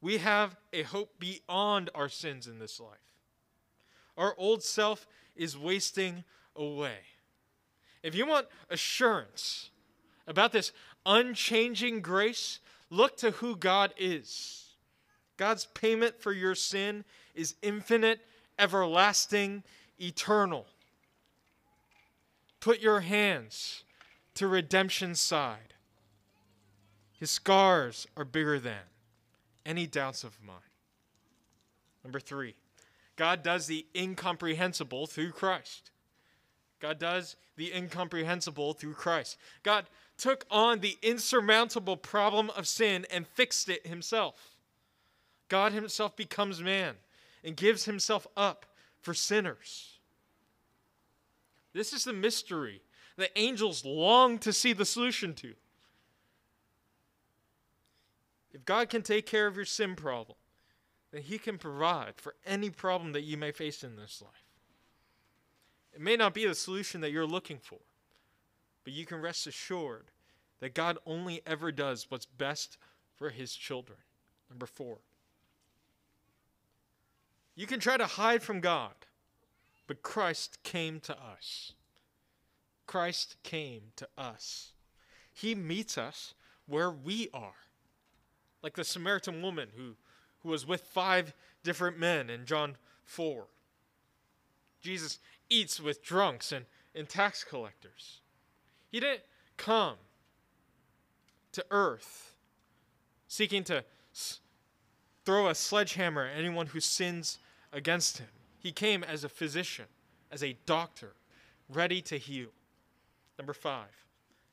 We 0.02 0.18
have 0.18 0.56
a 0.72 0.82
hope 0.82 1.18
beyond 1.18 1.88
our 1.94 2.10
sins 2.10 2.46
in 2.46 2.58
this 2.58 2.78
life. 2.78 2.90
Our 4.18 4.34
old 4.36 4.62
self 4.62 5.06
is 5.34 5.56
wasting 5.56 6.24
away. 6.54 6.98
If 8.02 8.14
you 8.14 8.26
want 8.26 8.48
assurance 8.68 9.70
about 10.26 10.52
this 10.52 10.72
unchanging 11.06 12.02
grace, 12.02 12.58
look 12.90 13.16
to 13.18 13.30
who 13.30 13.56
God 13.56 13.94
is. 13.96 14.74
God's 15.38 15.64
payment 15.72 16.20
for 16.20 16.32
your 16.32 16.54
sin 16.54 17.04
is 17.34 17.54
infinite, 17.62 18.20
everlasting, 18.58 19.62
eternal. 20.00 20.66
Put 22.60 22.80
your 22.80 23.00
hands 23.00 23.84
to 24.34 24.46
redemption's 24.46 25.20
side. 25.20 25.74
His 27.18 27.30
scars 27.30 28.06
are 28.16 28.24
bigger 28.24 28.58
than 28.58 28.82
any 29.64 29.86
doubts 29.86 30.24
of 30.24 30.38
mine. 30.44 30.56
Number 32.02 32.20
three, 32.20 32.54
God 33.16 33.42
does 33.42 33.66
the 33.66 33.86
incomprehensible 33.94 35.06
through 35.06 35.32
Christ. 35.32 35.90
God 36.80 36.98
does 36.98 37.36
the 37.56 37.72
incomprehensible 37.72 38.74
through 38.74 38.94
Christ. 38.94 39.36
God 39.62 39.86
took 40.18 40.44
on 40.50 40.80
the 40.80 40.98
insurmountable 41.00 41.96
problem 41.96 42.50
of 42.50 42.66
sin 42.66 43.06
and 43.10 43.26
fixed 43.26 43.68
it 43.68 43.86
himself. 43.86 44.56
God 45.48 45.72
himself 45.72 46.16
becomes 46.16 46.60
man 46.60 46.96
and 47.44 47.56
gives 47.56 47.84
himself 47.84 48.26
up 48.36 48.66
for 49.00 49.14
sinners. 49.14 49.98
This 51.72 51.92
is 51.92 52.04
the 52.04 52.12
mystery 52.12 52.82
that 53.16 53.30
angels 53.36 53.84
long 53.84 54.38
to 54.38 54.52
see 54.52 54.72
the 54.72 54.84
solution 54.84 55.34
to. 55.34 55.54
If 58.52 58.64
God 58.64 58.90
can 58.90 59.02
take 59.02 59.26
care 59.26 59.46
of 59.46 59.56
your 59.56 59.64
sin 59.64 59.94
problem, 59.94 60.36
then 61.10 61.22
He 61.22 61.38
can 61.38 61.58
provide 61.58 62.14
for 62.16 62.34
any 62.44 62.70
problem 62.70 63.12
that 63.12 63.22
you 63.22 63.36
may 63.36 63.52
face 63.52 63.82
in 63.82 63.96
this 63.96 64.20
life. 64.22 64.32
It 65.94 66.00
may 66.00 66.16
not 66.16 66.34
be 66.34 66.46
the 66.46 66.54
solution 66.54 67.00
that 67.02 67.12
you're 67.12 67.26
looking 67.26 67.58
for, 67.58 67.78
but 68.84 68.92
you 68.92 69.06
can 69.06 69.20
rest 69.20 69.46
assured 69.46 70.10
that 70.60 70.74
God 70.74 70.98
only 71.06 71.42
ever 71.46 71.70
does 71.72 72.06
what's 72.08 72.26
best 72.26 72.78
for 73.16 73.30
His 73.30 73.54
children. 73.54 73.98
Number 74.50 74.66
four, 74.66 74.98
you 77.54 77.66
can 77.66 77.80
try 77.80 77.96
to 77.96 78.06
hide 78.06 78.42
from 78.42 78.60
God, 78.60 78.94
but 79.86 80.02
Christ 80.02 80.58
came 80.62 81.00
to 81.00 81.12
us. 81.12 81.72
Christ 82.86 83.36
came 83.42 83.92
to 83.96 84.08
us. 84.16 84.72
He 85.32 85.54
meets 85.54 85.96
us 85.96 86.34
where 86.66 86.90
we 86.90 87.28
are 87.32 87.54
like 88.62 88.74
the 88.74 88.84
Samaritan 88.84 89.42
woman 89.42 89.68
who, 89.76 89.96
who 90.40 90.48
was 90.48 90.66
with 90.66 90.82
five 90.82 91.34
different 91.64 91.98
men 91.98 92.30
in 92.30 92.46
John 92.46 92.76
4. 93.04 93.46
Jesus 94.80 95.18
eats 95.50 95.80
with 95.80 96.02
drunks 96.02 96.52
and, 96.52 96.64
and 96.94 97.08
tax 97.08 97.44
collectors. 97.44 98.20
He 98.90 99.00
didn't 99.00 99.22
come 99.56 99.96
to 101.52 101.64
earth 101.70 102.34
seeking 103.28 103.64
to 103.64 103.84
s- 104.12 104.40
throw 105.24 105.48
a 105.48 105.54
sledgehammer 105.54 106.26
at 106.26 106.38
anyone 106.38 106.68
who 106.68 106.80
sins 106.80 107.38
against 107.72 108.18
him. 108.18 108.28
He 108.58 108.72
came 108.72 109.02
as 109.02 109.24
a 109.24 109.28
physician, 109.28 109.86
as 110.30 110.42
a 110.42 110.56
doctor, 110.66 111.14
ready 111.68 112.00
to 112.02 112.18
heal. 112.18 112.50
Number 113.38 113.54
five, 113.54 114.06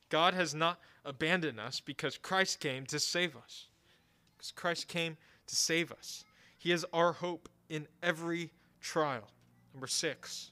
God 0.10 0.34
has 0.34 0.56
not 0.56 0.80
abandoned 1.06 1.60
us 1.60 1.80
because 1.80 2.18
Christ 2.18 2.60
came 2.60 2.86
to 2.88 3.00
save 3.00 3.36
us 3.36 3.70
because 4.40 4.52
Christ 4.52 4.88
came 4.88 5.18
to 5.48 5.56
save 5.56 5.92
us. 5.92 6.24
He 6.58 6.72
is 6.72 6.86
our 6.94 7.12
hope 7.12 7.50
in 7.68 7.88
every 8.02 8.52
trial. 8.80 9.30
Number 9.74 9.88
six, 9.88 10.52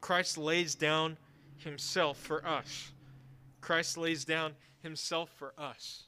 Christ 0.00 0.38
lays 0.38 0.74
down 0.74 1.18
himself 1.58 2.16
for 2.16 2.44
us. 2.46 2.92
Christ 3.60 3.98
lays 3.98 4.24
down 4.24 4.54
himself 4.80 5.30
for 5.36 5.52
us. 5.58 6.04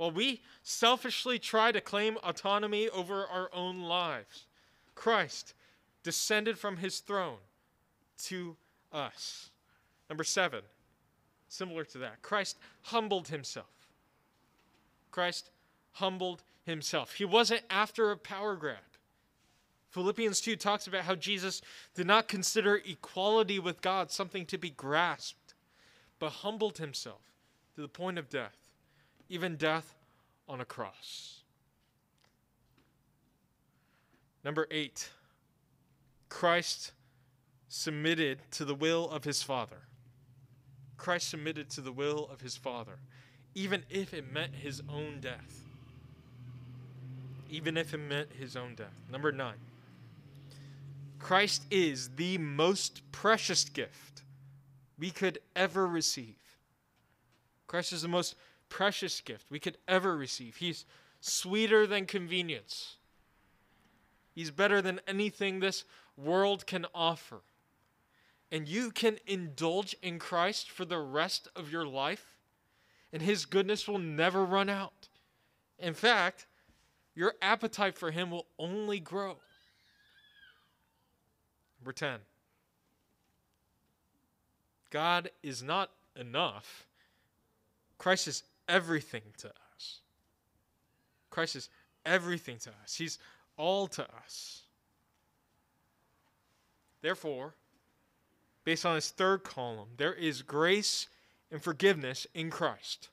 While 0.00 0.12
we 0.12 0.40
selfishly 0.62 1.38
try 1.38 1.72
to 1.72 1.80
claim 1.82 2.16
autonomy 2.22 2.88
over 2.88 3.26
our 3.26 3.50
own 3.52 3.82
lives, 3.82 4.46
Christ 4.94 5.52
descended 6.02 6.58
from 6.58 6.78
his 6.78 7.00
throne 7.00 7.36
to 8.22 8.56
us. 8.90 9.50
Number 10.08 10.24
seven, 10.24 10.62
similar 11.50 11.84
to 11.84 11.98
that, 11.98 12.22
Christ 12.22 12.56
humbled 12.84 13.28
himself. 13.28 13.90
Christ 15.10 15.50
humbled 15.92 16.44
himself. 16.64 17.16
He 17.16 17.26
wasn't 17.26 17.64
after 17.68 18.10
a 18.10 18.16
power 18.16 18.56
grab. 18.56 18.78
Philippians 19.90 20.40
2 20.40 20.56
talks 20.56 20.86
about 20.86 21.04
how 21.04 21.14
Jesus 21.14 21.60
did 21.94 22.06
not 22.06 22.26
consider 22.26 22.76
equality 22.86 23.58
with 23.58 23.82
God 23.82 24.10
something 24.10 24.46
to 24.46 24.56
be 24.56 24.70
grasped, 24.70 25.52
but 26.18 26.30
humbled 26.30 26.78
himself 26.78 27.20
to 27.74 27.82
the 27.82 27.86
point 27.86 28.18
of 28.18 28.30
death, 28.30 28.59
even 29.30 29.56
death 29.56 29.94
on 30.46 30.60
a 30.60 30.64
cross. 30.66 31.40
Number 34.44 34.66
eight, 34.70 35.08
Christ 36.28 36.92
submitted 37.68 38.40
to 38.50 38.66
the 38.66 38.74
will 38.74 39.08
of 39.08 39.24
his 39.24 39.42
Father. 39.42 39.82
Christ 40.98 41.30
submitted 41.30 41.70
to 41.70 41.80
the 41.80 41.92
will 41.92 42.28
of 42.30 42.42
his 42.42 42.56
Father 42.56 42.98
even 43.54 43.82
if 43.90 44.14
it 44.14 44.32
meant 44.32 44.54
his 44.54 44.82
own 44.88 45.18
death. 45.20 45.64
Even 47.48 47.76
if 47.76 47.92
it 47.92 47.98
meant 47.98 48.28
his 48.38 48.56
own 48.56 48.74
death. 48.74 49.00
Number 49.10 49.32
nine, 49.32 49.58
Christ 51.18 51.64
is 51.70 52.10
the 52.16 52.38
most 52.38 53.02
precious 53.12 53.64
gift 53.64 54.22
we 54.98 55.10
could 55.10 55.38
ever 55.56 55.86
receive. 55.86 56.36
Christ 57.66 57.92
is 57.92 58.02
the 58.02 58.08
most 58.08 58.36
precious 58.70 59.20
gift 59.20 59.44
we 59.50 59.60
could 59.60 59.76
ever 59.86 60.16
receive. 60.16 60.56
He's 60.56 60.86
sweeter 61.20 61.86
than 61.86 62.06
convenience, 62.06 62.96
He's 64.32 64.50
better 64.50 64.80
than 64.80 65.00
anything 65.06 65.60
this 65.60 65.84
world 66.16 66.66
can 66.66 66.86
offer. 66.94 67.42
And 68.52 68.66
you 68.66 68.90
can 68.90 69.18
indulge 69.26 69.94
in 70.02 70.18
Christ 70.18 70.70
for 70.70 70.84
the 70.84 70.98
rest 70.98 71.48
of 71.54 71.70
your 71.70 71.86
life 71.86 72.30
and 73.12 73.22
his 73.22 73.44
goodness 73.44 73.88
will 73.88 73.98
never 73.98 74.44
run 74.44 74.68
out. 74.68 75.08
In 75.78 75.94
fact, 75.94 76.46
your 77.14 77.34
appetite 77.42 77.98
for 77.98 78.10
him 78.10 78.30
will 78.30 78.46
only 78.58 79.00
grow. 79.00 79.36
Number 81.80 81.92
10. 81.92 82.20
God 84.90 85.30
is 85.42 85.62
not 85.62 85.90
enough. 86.16 86.86
Christ 87.98 88.28
is 88.28 88.42
everything 88.70 89.22
to 89.38 89.48
us. 89.48 90.00
Christ 91.30 91.56
is 91.56 91.68
everything 92.06 92.58
to 92.58 92.70
us. 92.82 92.94
He's 92.94 93.18
all 93.56 93.86
to 93.88 94.02
us. 94.02 94.62
Therefore, 97.02 97.54
based 98.64 98.86
on 98.86 98.94
his 98.94 99.10
third 99.10 99.42
column, 99.42 99.88
there 99.96 100.14
is 100.14 100.42
grace 100.42 101.08
and 101.50 101.62
forgiveness 101.62 102.26
in 102.34 102.50
Christ. 102.50 103.08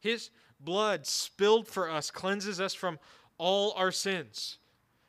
His 0.00 0.30
blood 0.60 1.06
spilled 1.06 1.66
for 1.66 1.90
us 1.90 2.10
cleanses 2.10 2.60
us 2.60 2.74
from 2.74 2.98
all 3.38 3.72
our 3.76 3.92
sins. 3.92 4.58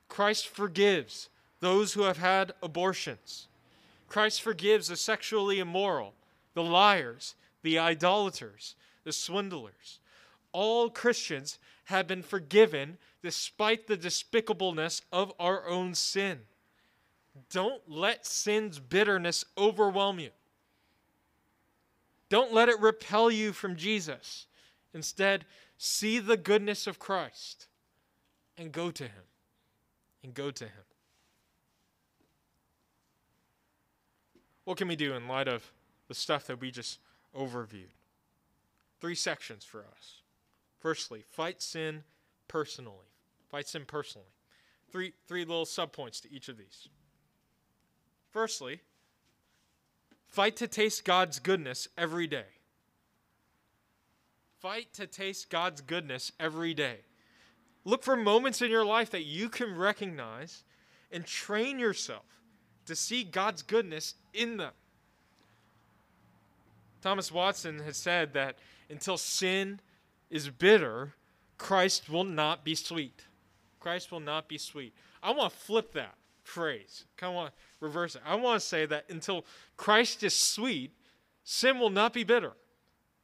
Christ 0.08 0.48
forgives 0.48 1.30
those 1.60 1.94
who 1.94 2.04
have 2.04 2.18
had 2.18 2.54
abortions. 2.64 3.48
Christ 4.08 4.42
forgives 4.42 4.88
the 4.88 4.98
sexually 4.98 5.60
immoral, 5.60 6.14
the 6.54 6.64
liars, 6.64 7.36
the 7.62 7.80
idolaters, 7.80 8.76
the 9.04 9.12
swindlers. 9.12 10.00
All 10.52 10.90
Christians 10.90 11.60
have 11.86 12.08
been 12.08 12.24
forgiven 12.24 12.98
despite 13.22 13.88
the 13.88 13.98
despicableness 13.98 15.02
of 15.12 15.34
our 15.40 15.68
own 15.68 15.94
sin. 15.94 16.42
Don't 17.50 17.82
let 17.88 18.26
sin's 18.26 18.80
bitterness 18.80 19.46
overwhelm 19.58 20.20
you. 20.20 20.32
Don't 22.30 22.54
let 22.54 22.70
it 22.70 22.80
repel 22.80 23.30
you 23.30 23.52
from 23.54 23.76
Jesus. 23.76 24.48
Instead, 24.94 25.46
see 25.78 26.20
the 26.20 26.38
goodness 26.38 26.88
of 26.88 27.00
Christ 27.00 27.68
and 28.58 28.72
go 28.72 28.92
to 28.92 29.04
Him. 29.04 29.24
And 30.24 30.34
go 30.34 30.52
to 30.52 30.66
Him. 30.66 30.84
What 34.66 34.78
can 34.78 34.88
we 34.88 34.96
do 34.96 35.14
in 35.14 35.28
light 35.28 35.48
of 35.48 35.72
the 36.08 36.14
stuff 36.14 36.46
that 36.48 36.62
we 36.62 36.72
just 36.72 37.00
overviewed? 37.36 38.01
Three 39.02 39.16
sections 39.16 39.66
for 39.66 39.80
us. 39.80 40.22
Firstly, 40.80 41.24
fight 41.32 41.62
sin 41.62 42.04
personally. 42.48 43.08
Fight 43.50 43.68
sin 43.68 43.84
personally. 43.86 44.28
Three, 44.92 45.14
three 45.28 45.44
little 45.44 45.66
subpoints 45.66 46.22
to 46.22 46.32
each 46.32 46.48
of 46.48 46.58
these. 46.58 46.88
Firstly, 48.32 48.82
fight 50.28 50.56
to 50.58 50.68
taste 50.68 51.04
God's 51.04 51.40
goodness 51.40 51.88
every 51.98 52.28
day. 52.28 52.46
Fight 54.60 54.94
to 54.94 55.08
taste 55.08 55.50
God's 55.50 55.82
goodness 55.82 56.32
every 56.40 56.74
day. 56.74 57.00
Look 57.84 58.04
for 58.04 58.16
moments 58.16 58.62
in 58.62 58.70
your 58.70 58.86
life 58.86 59.10
that 59.10 59.24
you 59.24 59.50
can 59.50 59.76
recognize 59.76 60.64
and 61.12 61.26
train 61.26 61.80
yourself 61.80 62.26
to 62.86 62.96
see 62.96 63.24
God's 63.24 63.64
goodness 63.64 64.14
in 64.34 64.58
them. 64.58 64.74
Thomas 67.02 67.32
Watson 67.32 67.80
has 67.80 67.98
said 67.98 68.34
that 68.34 68.58
until 68.92 69.18
sin 69.18 69.80
is 70.30 70.50
bitter, 70.50 71.14
Christ 71.58 72.10
will 72.10 72.24
not 72.24 72.64
be 72.64 72.76
sweet. 72.76 73.26
Christ 73.80 74.12
will 74.12 74.20
not 74.20 74.48
be 74.48 74.58
sweet. 74.58 74.94
I 75.24 75.32
want 75.32 75.54
to 75.54 75.60
flip 75.60 75.94
that 75.94 76.16
phrase. 76.44 77.06
Kind 77.18 77.32
of 77.32 77.36
want 77.36 77.50
to 77.50 77.54
reverse 77.80 78.16
it. 78.16 78.22
I 78.26 78.36
want 78.36 78.62
to 78.62 78.68
say 78.68 78.86
that 78.86 79.06
until 79.10 79.46
Christ 79.78 80.24
is 80.24 80.36
sweet, 80.36 80.92
sin 81.44 81.80
will 81.80 81.90
not 81.90 82.14
be 82.14 82.24
bitter. 82.24 82.54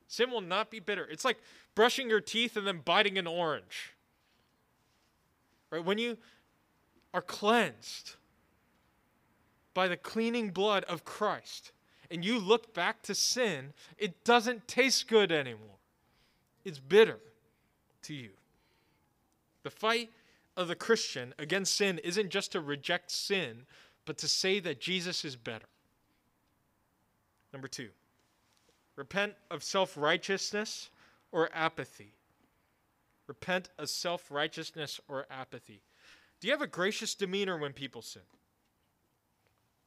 Sin 0.08 0.32
will 0.32 0.42
not 0.42 0.72
be 0.72 0.80
bitter. 0.80 1.06
It's 1.06 1.26
like 1.26 1.38
brushing 1.76 2.10
your 2.10 2.22
teeth 2.22 2.58
and 2.58 2.66
then 2.66 2.82
biting 2.84 3.18
an 3.18 3.28
orange. 3.28 3.94
Right? 5.70 5.84
When 5.84 5.98
you 5.98 6.18
are 7.14 7.22
cleansed 7.22 8.16
by 9.74 9.88
the 9.88 9.98
cleaning 9.98 10.50
blood 10.50 10.84
of 10.86 11.04
Christ 11.04 11.72
and 12.10 12.24
you 12.24 12.40
look 12.40 12.74
back 12.74 13.02
to 13.04 13.16
sin, 13.16 13.74
it 13.98 14.24
doesn't 14.24 14.68
taste 14.68 15.08
good 15.08 15.32
anymore. 15.32 15.78
It's 16.64 16.80
bitter 16.80 17.20
to 18.04 18.14
you. 18.14 18.32
The 19.64 19.70
fight 19.70 20.10
of 20.56 20.68
the 20.68 20.76
Christian 20.76 21.34
against 21.38 21.76
sin 21.76 22.00
isn't 22.00 22.30
just 22.30 22.52
to 22.54 22.62
reject 22.62 23.12
sin, 23.12 23.66
but 24.06 24.18
to 24.20 24.28
say 24.28 24.60
that 24.60 24.80
Jesus 24.80 25.26
is 25.26 25.36
better. 25.36 25.68
Number 27.54 27.68
two, 27.68 27.90
repent 28.96 29.34
of 29.52 29.64
self 29.64 29.98
righteousness 29.98 30.90
or 31.32 31.50
apathy. 31.54 32.14
Repent 33.28 33.70
of 33.78 33.90
self 33.90 34.32
righteousness 34.32 35.00
or 35.08 35.26
apathy. 35.30 35.82
Do 36.40 36.48
you 36.48 36.54
have 36.54 36.62
a 36.62 36.68
gracious 36.68 37.16
demeanor 37.16 37.58
when 37.58 37.74
people 37.74 38.02
sin? 38.02 38.22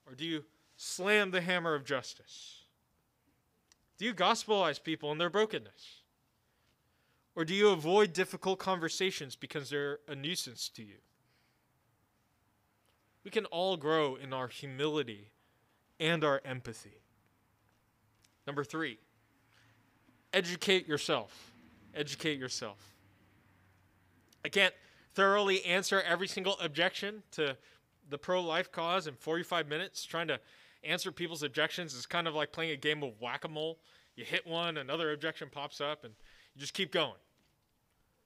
Or 0.06 0.14
do 0.14 0.24
you 0.24 0.44
slam 0.80 1.30
the 1.30 1.42
hammer 1.42 1.74
of 1.74 1.84
justice? 1.84 2.62
Do 3.98 4.06
you 4.06 4.14
gospelize 4.14 4.82
people 4.82 5.12
in 5.12 5.18
their 5.18 5.28
brokenness? 5.28 6.00
Or 7.36 7.44
do 7.44 7.52
you 7.52 7.68
avoid 7.68 8.14
difficult 8.14 8.58
conversations 8.58 9.36
because 9.36 9.68
they're 9.68 9.98
a 10.08 10.14
nuisance 10.14 10.70
to 10.70 10.82
you? 10.82 10.96
We 13.24 13.30
can 13.30 13.44
all 13.46 13.76
grow 13.76 14.16
in 14.16 14.32
our 14.32 14.48
humility 14.48 15.28
and 16.00 16.24
our 16.24 16.40
empathy. 16.46 17.02
Number 18.46 18.64
three, 18.64 18.98
educate 20.32 20.88
yourself. 20.88 21.52
Educate 21.94 22.38
yourself. 22.38 22.78
I 24.42 24.48
can't 24.48 24.74
thoroughly 25.14 25.62
answer 25.66 26.00
every 26.00 26.26
single 26.26 26.58
objection 26.58 27.22
to 27.32 27.58
the 28.08 28.16
pro 28.16 28.42
life 28.42 28.72
cause 28.72 29.06
in 29.06 29.14
45 29.14 29.68
minutes. 29.68 30.06
Trying 30.06 30.28
to 30.28 30.40
answer 30.82 31.12
people's 31.12 31.42
objections 31.42 31.94
is 31.94 32.06
kind 32.06 32.26
of 32.26 32.34
like 32.34 32.52
playing 32.52 32.72
a 32.72 32.76
game 32.76 33.02
of 33.02 33.20
whack 33.20 33.44
a 33.44 33.48
mole. 33.48 33.78
You 34.16 34.24
hit 34.24 34.46
one, 34.46 34.76
another 34.76 35.12
objection 35.12 35.48
pops 35.50 35.80
up, 35.80 36.04
and 36.04 36.14
you 36.54 36.60
just 36.60 36.74
keep 36.74 36.92
going. 36.92 37.18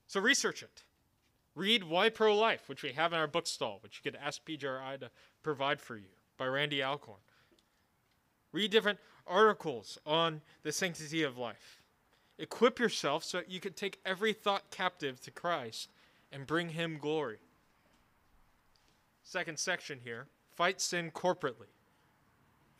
So 0.07 0.19
research 0.19 0.63
it. 0.63 0.83
Read 1.55 1.83
Why 1.83 2.09
Pro 2.09 2.35
Life, 2.37 2.67
which 2.67 2.83
we 2.83 2.91
have 2.91 3.13
in 3.13 3.19
our 3.19 3.27
bookstall, 3.27 3.79
which 3.81 4.01
you 4.03 4.11
could 4.11 4.19
ask 4.21 4.43
PGRI 4.45 4.99
to 4.99 5.09
provide 5.41 5.79
for 5.79 5.95
you 5.95 6.09
by 6.37 6.47
Randy 6.47 6.83
Alcorn. 6.83 7.19
Read 8.51 8.71
different 8.71 8.99
articles 9.25 9.97
on 10.05 10.41
the 10.63 10.71
sanctity 10.71 11.23
of 11.23 11.37
life. 11.37 11.81
Equip 12.37 12.79
yourself 12.79 13.23
so 13.23 13.37
that 13.37 13.49
you 13.49 13.59
can 13.59 13.73
take 13.73 13.99
every 14.05 14.33
thought 14.33 14.69
captive 14.69 15.21
to 15.21 15.31
Christ 15.31 15.89
and 16.31 16.45
bring 16.45 16.69
him 16.69 16.97
glory. 16.99 17.37
Second 19.23 19.57
section 19.57 19.99
here 20.03 20.27
fight 20.55 20.81
sin 20.81 21.11
corporately. 21.11 21.74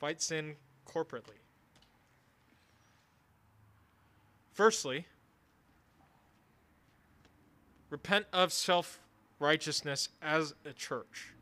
Fight 0.05 0.21
sin 0.21 0.53
corporately. 0.87 1.39
Firstly, 4.53 5.07
repent 7.89 8.27
of 8.31 8.53
self 8.53 8.99
righteousness 9.39 10.09
as 10.21 10.53
a 10.63 10.73
church. 10.73 11.33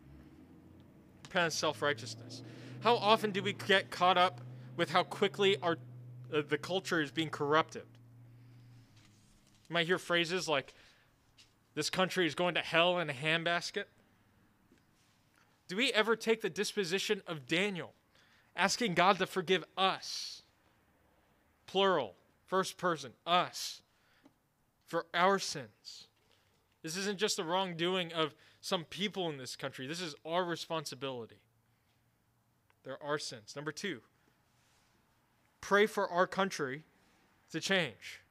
Repent 1.24 1.47
of 1.47 1.53
self 1.53 1.82
righteousness. 1.82 2.41
How 2.84 2.95
often 2.95 3.32
do 3.32 3.43
we 3.43 3.51
get 3.51 3.91
caught 3.91 4.18
up 4.18 4.39
with 4.78 4.91
how 4.91 5.03
quickly 5.03 5.57
our 5.61 5.78
uh, 6.34 6.41
the 6.47 6.57
culture 6.57 7.01
is 7.01 7.11
being 7.11 7.30
corrupted? 7.30 7.84
You 9.68 9.74
might 9.74 9.88
hear 9.88 9.97
phrases 9.97 10.47
like, 10.47 10.74
"This 11.76 11.89
country 11.89 12.26
is 12.26 12.34
going 12.34 12.55
to 12.55 12.61
hell 12.61 12.97
in 12.99 13.09
a 13.09 13.14
handbasket." 13.14 13.88
Do 15.68 15.76
we 15.76 15.91
ever 15.91 16.16
take 16.16 16.41
the 16.41 16.49
disposition 16.49 17.24
of 17.28 17.45
Daniel, 17.45 17.93
asking 18.55 18.93
God 18.93 19.17
to 19.19 19.25
forgive 19.25 19.63
us, 19.77 20.41
plural, 21.65 22.15
first 22.45 22.77
person, 22.77 23.11
us, 23.25 23.81
for 24.85 25.05
our 25.13 25.39
sins? 25.39 26.07
This 26.81 26.97
isn't 26.97 27.17
just 27.17 27.37
the 27.37 27.43
wrongdoing 27.43 28.11
of 28.13 28.35
some 28.61 28.83
people 28.83 29.29
in 29.29 29.37
this 29.37 29.55
country. 29.55 29.87
This 29.87 30.01
is 30.01 30.15
our 30.25 30.43
responsibility. 30.43 31.39
There 32.83 33.01
are 33.01 33.17
sins. 33.17 33.55
Number 33.55 33.71
two, 33.71 34.01
pray 35.61 35.85
for 35.85 36.09
our 36.09 36.27
country 36.27 36.83
to 37.51 37.59
change, 37.59 38.21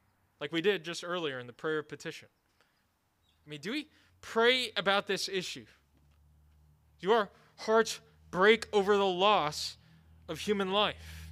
like 0.40 0.52
we 0.52 0.60
did 0.60 0.84
just 0.84 1.02
earlier 1.04 1.38
in 1.38 1.46
the 1.46 1.52
prayer 1.52 1.82
petition. 1.82 2.28
I 3.46 3.50
mean, 3.50 3.60
do 3.60 3.72
we 3.72 3.88
pray 4.20 4.70
about 4.76 5.06
this 5.06 5.28
issue? 5.28 5.64
Do 7.00 7.12
our 7.12 7.30
hearts 7.58 8.00
break 8.30 8.66
over 8.72 8.96
the 8.96 9.06
loss 9.06 9.76
of 10.32 10.40
human 10.40 10.72
life? 10.72 11.30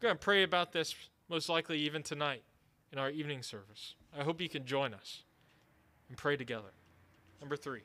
We're 0.00 0.08
going 0.08 0.18
to 0.18 0.24
pray 0.24 0.44
about 0.44 0.72
this 0.72 0.94
most 1.28 1.48
likely 1.48 1.78
even 1.78 2.04
tonight 2.04 2.42
in 2.92 2.98
our 2.98 3.10
evening 3.10 3.42
service. 3.42 3.94
I 4.16 4.22
hope 4.22 4.40
you 4.40 4.48
can 4.48 4.64
join 4.64 4.94
us 4.94 5.22
and 6.08 6.16
pray 6.16 6.36
together. 6.36 6.70
Number 7.40 7.56
three, 7.56 7.80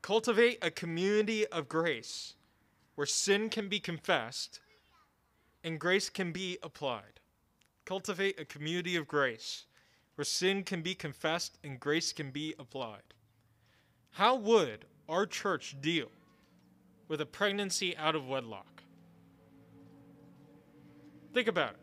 cultivate 0.00 0.58
a 0.62 0.70
community 0.70 1.46
of 1.48 1.68
grace 1.68 2.34
where 2.94 3.06
sin 3.06 3.50
can 3.50 3.68
be 3.68 3.80
confessed 3.80 4.60
and 5.62 5.78
grace 5.78 6.08
can 6.08 6.32
be 6.32 6.58
applied. 6.62 7.20
Cultivate 7.84 8.40
a 8.40 8.44
community 8.44 8.96
of 8.96 9.08
grace 9.08 9.64
where 10.14 10.24
sin 10.24 10.62
can 10.62 10.80
be 10.80 10.94
confessed 10.94 11.58
and 11.64 11.80
grace 11.80 12.12
can 12.12 12.30
be 12.30 12.54
applied. 12.58 13.02
How 14.12 14.36
would 14.36 14.84
our 15.08 15.26
church 15.26 15.76
deal 15.80 16.08
with 17.10 17.20
a 17.20 17.26
pregnancy 17.26 17.96
out 17.96 18.14
of 18.14 18.28
wedlock? 18.28 18.84
Think 21.34 21.48
about 21.48 21.72
it. 21.72 21.80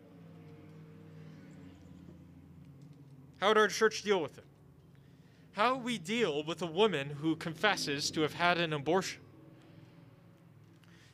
How 3.42 3.50
would 3.50 3.58
our 3.58 3.68
church 3.68 4.04
deal 4.04 4.22
with 4.22 4.38
it? 4.38 4.46
How 5.52 5.76
we 5.76 5.98
deal 5.98 6.46
with 6.46 6.62
a 6.62 6.66
woman 6.66 7.10
who 7.10 7.36
confesses 7.36 8.10
to 8.12 8.22
have 8.22 8.34
had 8.36 8.58
an 8.58 8.72
abortion? 8.72 9.20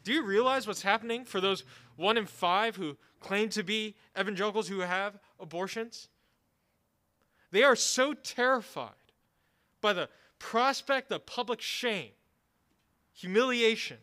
Do 0.04 0.14
you 0.14 0.24
realize 0.24 0.68
what's 0.68 0.84
happening 0.84 1.26
for 1.26 1.42
those 1.42 1.64
one 1.96 2.16
in 2.16 2.28
five 2.28 2.76
who 2.76 2.98
claim 3.20 3.50
to 3.50 3.64
be 3.64 3.96
evangelicals 4.20 4.68
who 4.68 4.82
have 4.82 5.18
abortions? 5.40 6.08
They 7.50 7.64
are 7.64 7.76
so 7.76 8.14
terrified 8.14 8.92
by 9.82 9.94
the 9.94 10.08
prospect 10.38 11.12
of 11.12 11.26
public 11.26 11.62
shame, 11.62 12.12
humiliation, 13.14 13.98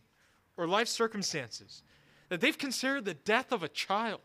or 0.56 0.66
life 0.66 0.88
circumstances 0.88 1.82
that 2.28 2.40
they've 2.40 2.56
considered 2.56 3.04
the 3.04 3.14
death 3.14 3.52
of 3.52 3.62
a 3.62 3.68
child. 3.68 4.20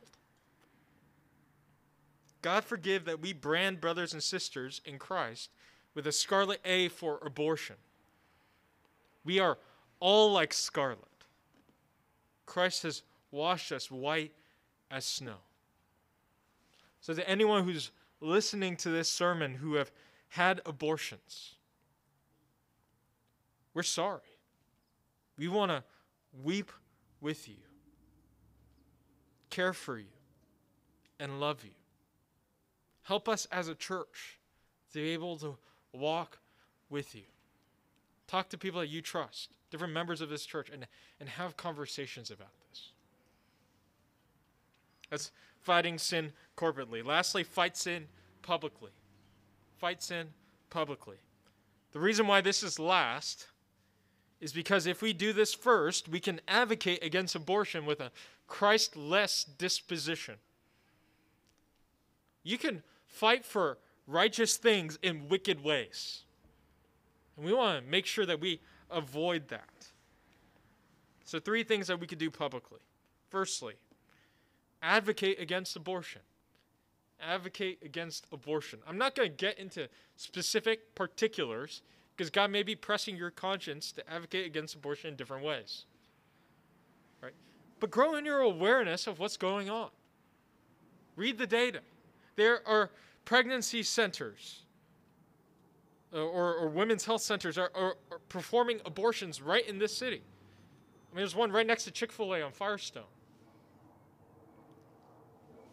God 2.42 2.64
forgive 2.64 3.06
that 3.06 3.20
we 3.20 3.34
brand 3.34 3.82
brothers 3.82 4.14
and 4.14 4.22
sisters 4.22 4.80
in 4.86 5.00
Christ 5.00 5.50
with 5.96 6.06
a 6.06 6.12
scarlet 6.12 6.62
A 6.64 6.90
for 6.90 7.20
abortion. 7.26 7.78
We 9.24 9.40
are 9.40 9.58
all 10.00 10.32
like 10.32 10.54
scarlet. 10.54 11.00
Christ 12.46 12.84
has 12.84 13.02
washed 13.32 13.72
us 13.72 13.90
white 13.90 14.34
as 14.92 15.06
snow. 15.06 15.38
So, 17.02 17.14
to 17.14 17.28
anyone 17.28 17.64
who's 17.64 17.92
listening 18.22 18.78
to 18.78 18.90
this 18.90 19.10
sermon 19.10 19.56
who 19.56 19.76
have 19.76 19.92
had 20.30 20.62
abortions, 20.66 21.56
we're 23.74 23.84
sorry. 23.84 24.22
We 25.38 25.48
want 25.48 25.72
to 25.72 25.84
weep 26.44 26.72
with 27.22 27.48
you, 27.48 27.56
care 29.50 29.74
for 29.74 29.98
you, 29.98 30.06
and 31.20 31.40
love 31.40 31.64
you. 31.64 31.72
Help 33.04 33.30
us 33.30 33.46
as 33.52 33.68
a 33.68 33.76
church 33.76 34.40
to 34.94 35.00
be 35.00 35.10
able 35.10 35.38
to 35.38 35.58
walk 35.94 36.40
with 36.90 37.16
you. 37.16 37.24
Talk 38.28 38.50
to 38.50 38.58
people 38.58 38.80
that 38.80 38.88
you 38.88 39.02
trust, 39.02 39.52
different 39.70 39.94
members 39.94 40.22
of 40.22 40.30
this 40.30 40.46
church, 40.46 40.70
and, 40.74 40.88
and 41.20 41.30
have 41.30 41.58
conversations 41.58 42.32
about 42.32 42.50
this. 42.70 42.92
That's 45.10 45.32
fighting 45.62 45.98
sin 45.98 46.32
corporately. 46.58 47.06
Lastly, 47.06 47.44
fight 47.44 47.78
sin 47.78 48.08
publicly. 48.42 48.92
Fight 49.78 50.02
sin 50.02 50.28
publicly. 50.70 51.18
The 51.92 52.00
reason 52.00 52.28
why 52.28 52.42
this 52.42 52.64
is 52.64 52.80
last 52.80 53.48
is 54.42 54.54
because 54.54 54.86
if 54.86 55.02
we 55.02 55.14
do 55.14 55.34
this 55.34 55.54
first, 55.54 56.08
we 56.10 56.20
can 56.20 56.42
advocate 56.48 57.04
against 57.04 57.36
abortion 57.36 57.86
with 57.86 58.00
a 58.00 58.12
Christ-less 58.48 59.44
disposition. 59.44 60.36
You 62.44 62.58
can 62.58 62.84
fight 63.08 63.46
for 63.46 63.78
righteous 64.08 64.58
things 64.58 65.00
in 65.02 65.30
wicked 65.30 65.64
ways. 65.64 66.24
And 67.36 67.46
we 67.46 67.54
want 67.54 67.84
to 67.84 67.92
make 67.92 68.06
sure 68.06 68.26
that 68.26 68.40
we 68.40 68.62
avoid 68.92 69.48
that. 69.50 69.88
So, 71.24 71.40
three 71.40 71.64
things 71.64 71.88
that 71.88 72.00
we 72.00 72.06
could 72.06 72.20
do 72.20 72.30
publicly. 72.30 72.80
Firstly, 73.30 73.74
advocate 74.82 75.40
against 75.40 75.76
abortion. 75.76 76.22
Advocate 77.20 77.80
against 77.84 78.28
abortion. 78.32 78.80
I'm 78.88 78.98
not 78.98 79.16
going 79.16 79.32
to 79.32 79.36
get 79.36 79.58
into 79.58 79.90
specific 80.16 80.94
particulars 80.94 81.82
because 82.16 82.30
God 82.30 82.50
may 82.52 82.64
be 82.64 82.76
pressing 82.76 83.18
your 83.18 83.32
conscience 83.32 83.92
to 83.94 84.10
advocate 84.10 84.46
against 84.46 84.76
abortion 84.76 85.10
in 85.10 85.16
different 85.16 85.44
ways. 85.44 85.86
Right? 87.22 87.34
But 87.80 87.92
grow 87.92 88.16
in 88.16 88.26
your 88.26 88.40
awareness 88.40 89.08
of 89.08 89.20
what's 89.20 89.38
going 89.38 89.70
on. 89.70 89.90
Read 91.16 91.38
the 91.38 91.48
data. 91.48 91.82
There 92.36 92.66
are 92.68 92.90
pregnancy 93.26 93.84
centers 93.84 94.66
uh, 96.14 96.20
or, 96.20 96.56
or 96.56 96.68
women's 96.70 97.04
health 97.04 97.22
centers 97.22 97.58
are, 97.58 97.72
are, 97.76 97.98
are 98.12 98.20
performing 98.30 98.80
abortions 98.86 99.42
right 99.42 99.68
in 99.68 99.80
this 99.80 99.96
city. 99.96 100.22
I 101.12 101.16
mean, 101.16 101.22
there's 101.22 101.36
one 101.36 101.52
right 101.52 101.68
next 101.68 101.84
to 101.86 101.92
Chick 101.92 102.12
fil 102.12 102.34
A 102.34 102.42
on 102.42 102.52
Firestone. 102.52 103.04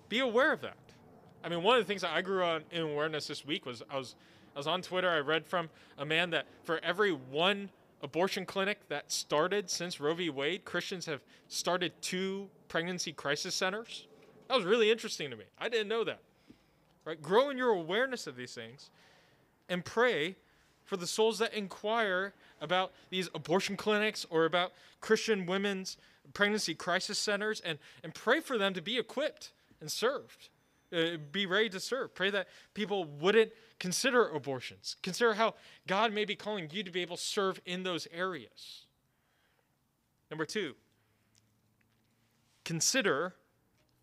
Be 0.09 0.19
aware 0.19 0.53
of 0.53 0.61
that. 0.63 0.77
I 1.45 1.49
mean, 1.49 1.63
one 1.63 1.79
of 1.79 1.85
the 1.85 1.89
things 1.89 2.03
that 2.03 2.13
I 2.13 2.23
grew 2.23 2.43
on 2.43 2.63
in 2.71 2.83
awareness 2.83 3.27
this 3.27 3.45
week 3.45 3.67
was 3.67 3.83
I 3.91 3.97
was 3.97 4.15
I 4.55 4.59
was 4.59 4.67
on 4.67 4.83
Twitter. 4.83 5.09
I 5.09 5.19
read 5.19 5.47
from 5.47 5.71
a 5.99 6.05
man 6.05 6.31
that 6.31 6.47
for 6.65 6.79
every 6.83 7.13
one 7.13 7.71
abortion 8.03 8.45
clinic 8.45 8.79
that 8.89 9.11
started 9.11 9.71
since 9.71 10.01
Roe 10.01 10.15
v. 10.15 10.29
Wade, 10.31 10.65
Christians 10.65 11.07
have 11.07 11.21
started 11.49 11.93
two 12.03 12.49
pregnancy 12.69 13.13
crisis 13.13 13.55
centers. 13.55 14.07
That 14.49 14.57
was 14.57 14.65
really 14.65 14.91
interesting 14.91 15.31
to 15.31 15.37
me. 15.37 15.45
I 15.59 15.69
didn't 15.69 15.89
know 15.89 16.05
that. 16.05 16.21
Right? 17.05 17.21
Grow 17.21 17.51
in 17.51 17.57
your 17.57 17.71
awareness 17.71 18.27
of 18.27 18.37
these 18.37 18.55
things 18.55 18.91
and 19.69 19.85
pray 19.85 20.37
for 20.85 20.97
the 20.97 21.07
souls 21.07 21.39
that 21.39 21.55
inquire 21.55 22.35
about 22.61 22.93
these 23.11 23.29
abortion 23.35 23.77
clinics 23.77 24.27
or 24.31 24.45
about 24.45 24.73
Christian 25.01 25.47
women's 25.47 25.97
pregnancy 26.35 26.75
crisis 26.75 27.19
centers 27.19 27.61
and, 27.61 27.79
and 28.05 28.15
pray 28.15 28.41
for 28.41 28.59
them 28.59 28.75
to 28.75 28.83
be 28.83 28.99
equipped 28.99 29.53
and 29.81 29.91
served. 29.91 30.49
Uh, 30.93 31.17
be 31.31 31.47
ready 31.47 31.69
to 31.71 31.81
serve. 31.81 32.15
Pray 32.15 32.31
that 32.31 32.49
people 32.75 33.05
wouldn't 33.05 33.51
consider 33.79 34.29
abortions. 34.29 34.97
Consider 35.03 35.35
how 35.35 35.55
God 35.87 36.13
may 36.13 36.25
be 36.25 36.37
calling 36.37 36.69
you 36.71 36.83
to 36.83 36.91
be 36.91 37.01
able 37.01 37.17
to 37.17 37.23
serve 37.23 37.61
in 37.65 37.83
those 37.83 38.07
areas. 38.13 38.87
Number 40.31 40.45
two, 40.45 40.75
consider 42.65 43.35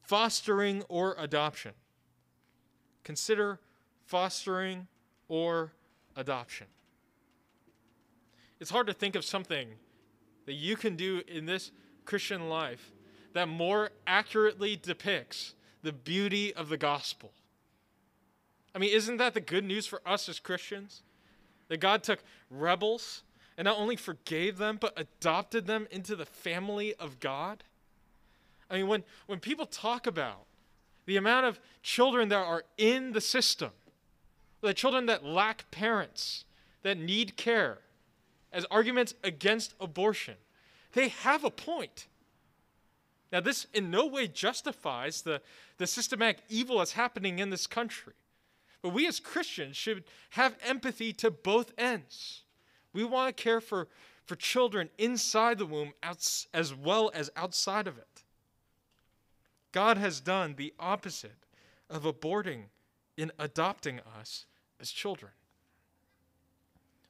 fostering 0.01 0.83
or 0.89 1.15
adoption. 1.19 1.73
Consider 3.03 3.59
fostering 4.05 4.87
or 5.27 5.73
adoption. 6.15 6.67
It's 8.59 8.71
hard 8.71 8.87
to 8.87 8.93
think 8.93 9.15
of 9.15 9.23
something 9.23 9.69
that 10.45 10.53
you 10.53 10.75
can 10.75 10.95
do 10.95 11.21
in 11.27 11.45
this 11.45 11.71
Christian 12.05 12.49
life 12.49 12.91
that 13.33 13.47
more 13.47 13.91
accurately 14.07 14.75
depicts 14.75 15.53
the 15.81 15.93
beauty 15.93 16.53
of 16.53 16.69
the 16.69 16.77
gospel. 16.77 17.31
I 18.73 18.79
mean, 18.79 18.93
isn't 18.93 19.17
that 19.17 19.33
the 19.33 19.41
good 19.41 19.63
news 19.63 19.85
for 19.85 20.01
us 20.05 20.29
as 20.29 20.39
Christians? 20.39 21.01
That 21.69 21.79
God 21.79 22.03
took 22.03 22.19
rebels 22.49 23.23
and 23.57 23.65
not 23.65 23.77
only 23.77 23.95
forgave 23.95 24.57
them, 24.57 24.77
but 24.79 24.93
adopted 24.95 25.65
them 25.67 25.87
into 25.91 26.15
the 26.15 26.25
family 26.25 26.93
of 26.95 27.19
God? 27.19 27.63
I 28.69 28.77
mean, 28.77 28.87
when, 28.87 29.03
when 29.25 29.39
people 29.39 29.65
talk 29.65 30.05
about 30.05 30.45
the 31.05 31.17
amount 31.17 31.45
of 31.45 31.59
children 31.81 32.29
that 32.29 32.37
are 32.37 32.63
in 32.77 33.13
the 33.13 33.21
system, 33.21 33.71
the 34.61 34.73
children 34.73 35.07
that 35.07 35.25
lack 35.25 35.71
parents, 35.71 36.45
that 36.83 36.97
need 36.97 37.35
care, 37.35 37.79
as 38.51 38.65
arguments 38.69 39.13
against 39.23 39.73
abortion, 39.79 40.35
they 40.93 41.09
have 41.09 41.43
a 41.43 41.51
point. 41.51 42.07
Now, 43.31 43.39
this 43.39 43.67
in 43.73 43.91
no 43.91 44.07
way 44.07 44.27
justifies 44.27 45.21
the, 45.21 45.41
the 45.77 45.85
systematic 45.85 46.39
evil 46.49 46.79
that's 46.79 46.93
happening 46.93 47.39
in 47.39 47.49
this 47.49 47.67
country. 47.67 48.13
But 48.81 48.89
we 48.89 49.07
as 49.07 49.19
Christians 49.19 49.75
should 49.77 50.03
have 50.31 50.57
empathy 50.65 51.13
to 51.13 51.29
both 51.29 51.73
ends. 51.77 52.41
We 52.93 53.03
want 53.03 53.35
to 53.35 53.43
care 53.43 53.61
for, 53.61 53.87
for 54.25 54.35
children 54.35 54.89
inside 54.97 55.59
the 55.59 55.65
womb 55.65 55.93
as, 56.01 56.47
as 56.53 56.73
well 56.73 57.11
as 57.13 57.29
outside 57.35 57.87
of 57.87 57.97
it. 57.97 58.23
God 59.71 59.97
has 59.97 60.19
done 60.19 60.55
the 60.57 60.73
opposite 60.79 61.45
of 61.89 62.03
aborting 62.03 62.63
in 63.17 63.31
adopting 63.37 63.99
us 64.19 64.45
as 64.79 64.89
children. 64.89 65.31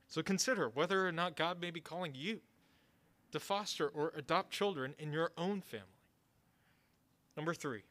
So 0.09 0.23
consider 0.23 0.67
whether 0.69 1.07
or 1.07 1.11
not 1.11 1.35
God 1.35 1.61
may 1.61 1.69
be 1.71 1.79
calling 1.79 2.13
you 2.15 2.39
to 3.31 3.39
foster 3.39 3.87
or 3.87 4.11
adopt 4.17 4.51
children 4.51 4.95
in 4.97 5.13
your 5.13 5.31
own 5.37 5.61
family. 5.61 5.98
Number 7.39 7.53
three. 7.53 7.83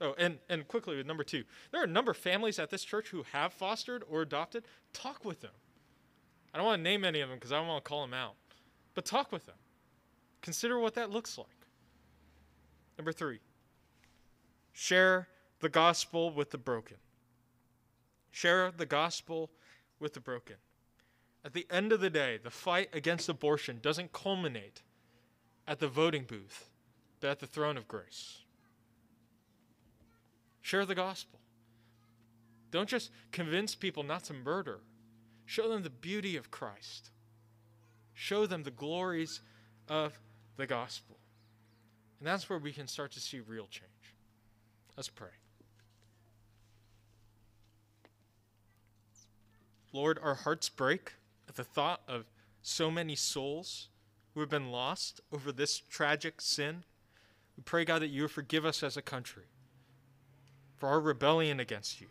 Oh, 0.00 0.14
and, 0.16 0.38
and 0.48 0.68
quickly 0.68 0.96
with 0.96 1.04
number 1.04 1.24
two. 1.24 1.42
There 1.72 1.80
are 1.80 1.84
a 1.84 1.88
number 1.88 2.12
of 2.12 2.16
families 2.16 2.60
at 2.60 2.70
this 2.70 2.84
church 2.84 3.08
who 3.08 3.24
have 3.32 3.52
fostered 3.52 4.04
or 4.08 4.22
adopted. 4.22 4.62
Talk 4.92 5.24
with 5.24 5.40
them. 5.40 5.50
I 6.54 6.58
don't 6.58 6.66
want 6.68 6.78
to 6.78 6.84
name 6.84 7.04
any 7.04 7.20
of 7.20 7.28
them 7.28 7.36
because 7.36 7.50
I 7.50 7.56
don't 7.56 7.66
want 7.66 7.84
to 7.84 7.88
call 7.88 8.02
them 8.02 8.14
out. 8.14 8.34
But 8.94 9.06
talk 9.06 9.32
with 9.32 9.44
them. 9.46 9.56
Consider 10.40 10.78
what 10.78 10.94
that 10.94 11.10
looks 11.10 11.36
like. 11.36 11.48
Number 12.96 13.10
three. 13.10 13.40
Share 14.72 15.26
the 15.58 15.68
gospel 15.68 16.32
with 16.32 16.52
the 16.52 16.58
broken. 16.58 16.98
Share 18.30 18.70
the 18.70 18.86
gospel 18.86 19.50
with 19.98 20.14
the 20.14 20.20
broken. 20.20 20.56
At 21.44 21.54
the 21.54 21.66
end 21.72 21.92
of 21.92 21.98
the 21.98 22.08
day, 22.08 22.38
the 22.40 22.50
fight 22.50 22.88
against 22.92 23.28
abortion 23.28 23.80
doesn't 23.82 24.12
culminate 24.12 24.82
at 25.66 25.80
the 25.80 25.88
voting 25.88 26.22
booth, 26.22 26.70
but 27.18 27.30
at 27.30 27.40
the 27.40 27.48
throne 27.48 27.76
of 27.76 27.88
grace. 27.88 28.44
Share 30.62 30.84
the 30.84 30.94
gospel. 30.94 31.40
Don't 32.70 32.88
just 32.88 33.10
convince 33.32 33.74
people 33.74 34.02
not 34.02 34.24
to 34.24 34.34
murder, 34.34 34.80
show 35.44 35.68
them 35.68 35.82
the 35.82 35.90
beauty 35.90 36.36
of 36.36 36.50
Christ, 36.50 37.10
show 38.14 38.46
them 38.46 38.62
the 38.62 38.70
glories 38.70 39.40
of 39.88 40.18
the 40.56 40.66
gospel. 40.66 41.16
And 42.18 42.28
that's 42.28 42.48
where 42.48 42.58
we 42.58 42.72
can 42.72 42.86
start 42.86 43.12
to 43.12 43.20
see 43.20 43.40
real 43.40 43.66
change. 43.70 44.14
Let's 44.96 45.08
pray. 45.08 45.28
Lord, 49.92 50.20
our 50.22 50.34
hearts 50.34 50.68
break 50.68 51.14
at 51.48 51.56
the 51.56 51.64
thought 51.64 52.02
of 52.06 52.26
so 52.62 52.90
many 52.90 53.16
souls 53.16 53.88
who 54.34 54.40
have 54.40 54.50
been 54.50 54.70
lost 54.70 55.20
over 55.32 55.50
this 55.50 55.80
tragic 55.80 56.40
sin. 56.40 56.84
We 57.56 57.64
pray, 57.64 57.84
God, 57.84 58.02
that 58.02 58.08
you 58.08 58.28
forgive 58.28 58.64
us 58.64 58.84
as 58.84 58.96
a 58.96 59.02
country 59.02 59.46
for 60.80 60.88
our 60.88 61.00
rebellion 61.00 61.60
against 61.60 62.00
you. 62.00 62.08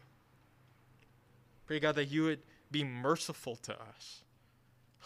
Pray, 1.65 1.81
God, 1.81 1.95
that 1.95 2.05
you 2.05 2.23
would 2.23 2.39
be 2.71 2.85
merciful 2.85 3.57
to 3.57 3.73
us. 3.73 4.23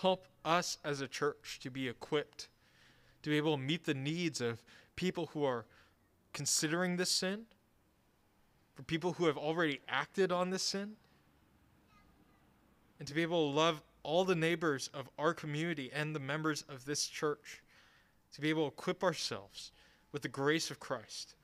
Help 0.01 0.28
us 0.45 0.78
as 0.84 1.01
a 1.01 1.07
church 1.07 1.59
to 1.64 1.72
be 1.72 1.88
equipped 1.88 2.49
to 3.24 3.30
be 3.30 3.38
able 3.38 3.55
to 3.57 3.64
meet 3.64 3.86
the 3.86 3.93
needs 3.93 4.41
of 4.41 4.61
people 4.95 5.30
who 5.34 5.43
are 5.43 5.66
considering 6.34 6.97
this 6.97 7.09
sin, 7.09 7.45
for 8.76 8.84
people 8.84 9.14
who 9.14 9.26
have 9.26 9.38
already 9.38 9.80
acted 9.88 10.32
on 10.32 10.49
this 10.49 10.64
sin, 10.64 10.93
and 12.99 13.07
to 13.07 13.14
be 13.14 13.22
able 13.22 13.49
to 13.49 13.55
love 13.55 13.82
all 14.03 14.26
the 14.26 14.36
neighbors 14.36 14.89
of 14.93 15.09
our 15.18 15.34
community 15.34 15.89
and 15.93 16.14
the 16.14 16.20
members 16.20 16.64
of 16.68 16.86
this 16.86 17.07
church, 17.07 17.61
to 18.34 18.41
be 18.41 18.49
able 18.49 18.70
to 18.70 18.74
equip 18.74 19.03
ourselves 19.03 19.72
with 20.11 20.22
the 20.22 20.28
grace 20.28 20.70
of 20.70 20.80
Christ, 20.80 21.36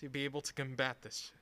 to 0.00 0.08
be 0.08 0.24
able 0.24 0.42
to 0.42 0.52
combat 0.52 1.00
this. 1.02 1.32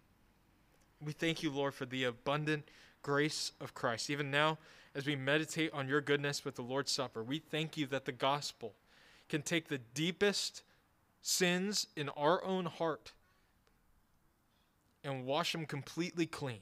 We 1.04 1.12
thank 1.12 1.42
you, 1.42 1.50
Lord, 1.50 1.74
for 1.74 1.86
the 1.86 2.04
abundant 2.04 2.68
grace 3.02 3.52
of 3.60 3.74
Christ. 3.74 4.10
Even 4.10 4.30
now, 4.30 4.58
as 4.94 5.06
we 5.06 5.16
meditate 5.16 5.72
on 5.72 5.88
your 5.88 6.00
goodness 6.00 6.44
with 6.44 6.56
the 6.56 6.62
Lord's 6.62 6.92
Supper, 6.92 7.22
we 7.22 7.38
thank 7.38 7.76
you 7.76 7.86
that 7.86 8.04
the 8.04 8.12
gospel 8.12 8.74
can 9.28 9.42
take 9.42 9.68
the 9.68 9.78
deepest 9.78 10.62
sins 11.22 11.86
in 11.96 12.08
our 12.10 12.42
own 12.44 12.66
heart 12.66 13.12
and 15.04 15.24
wash 15.24 15.52
them 15.52 15.64
completely 15.64 16.26
clean 16.26 16.60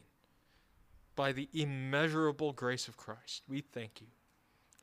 by 1.16 1.32
the 1.32 1.48
immeasurable 1.52 2.52
grace 2.52 2.86
of 2.86 2.96
Christ. 2.96 3.42
We 3.48 3.60
thank 3.60 4.00
you. 4.00 4.06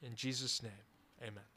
In 0.02 0.16
Jesus' 0.16 0.62
name, 0.62 0.72
amen. 1.22 1.55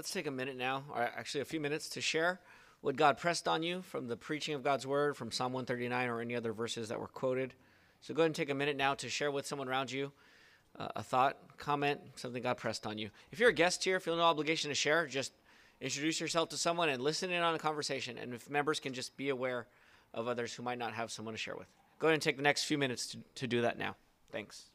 Let's 0.00 0.12
take 0.12 0.26
a 0.26 0.30
minute 0.30 0.56
now, 0.56 0.84
or 0.94 1.02
actually 1.02 1.42
a 1.42 1.44
few 1.44 1.60
minutes, 1.60 1.90
to 1.90 2.00
share 2.00 2.40
what 2.80 2.96
God 2.96 3.18
pressed 3.18 3.46
on 3.46 3.62
you 3.62 3.82
from 3.82 4.08
the 4.08 4.16
preaching 4.16 4.54
of 4.54 4.64
God's 4.64 4.86
word 4.86 5.14
from 5.14 5.30
Psalm 5.30 5.52
139 5.52 6.08
or 6.08 6.22
any 6.22 6.34
other 6.34 6.54
verses 6.54 6.88
that 6.88 6.98
were 6.98 7.06
quoted. 7.06 7.52
So 8.00 8.14
go 8.14 8.22
ahead 8.22 8.28
and 8.28 8.34
take 8.34 8.48
a 8.48 8.54
minute 8.54 8.78
now 8.78 8.94
to 8.94 9.10
share 9.10 9.30
with 9.30 9.46
someone 9.46 9.68
around 9.68 9.92
you 9.92 10.10
uh, 10.78 10.88
a 10.96 11.02
thought, 11.02 11.36
comment, 11.58 12.00
something 12.16 12.42
God 12.42 12.56
pressed 12.56 12.86
on 12.86 12.96
you. 12.96 13.10
If 13.30 13.40
you're 13.40 13.50
a 13.50 13.52
guest 13.52 13.84
here, 13.84 14.00
feel 14.00 14.16
no 14.16 14.22
obligation 14.22 14.70
to 14.70 14.74
share. 14.74 15.06
Just 15.06 15.34
introduce 15.82 16.18
yourself 16.18 16.48
to 16.48 16.56
someone 16.56 16.88
and 16.88 17.02
listen 17.02 17.30
in 17.30 17.42
on 17.42 17.54
a 17.54 17.58
conversation. 17.58 18.16
And 18.16 18.32
if 18.32 18.48
members 18.48 18.80
can 18.80 18.94
just 18.94 19.18
be 19.18 19.28
aware 19.28 19.66
of 20.14 20.28
others 20.28 20.54
who 20.54 20.62
might 20.62 20.78
not 20.78 20.94
have 20.94 21.10
someone 21.10 21.34
to 21.34 21.38
share 21.38 21.56
with. 21.56 21.68
Go 21.98 22.06
ahead 22.06 22.14
and 22.14 22.22
take 22.22 22.38
the 22.38 22.42
next 22.42 22.64
few 22.64 22.78
minutes 22.78 23.08
to, 23.08 23.18
to 23.34 23.46
do 23.46 23.60
that 23.60 23.78
now. 23.78 23.96
Thanks. 24.32 24.70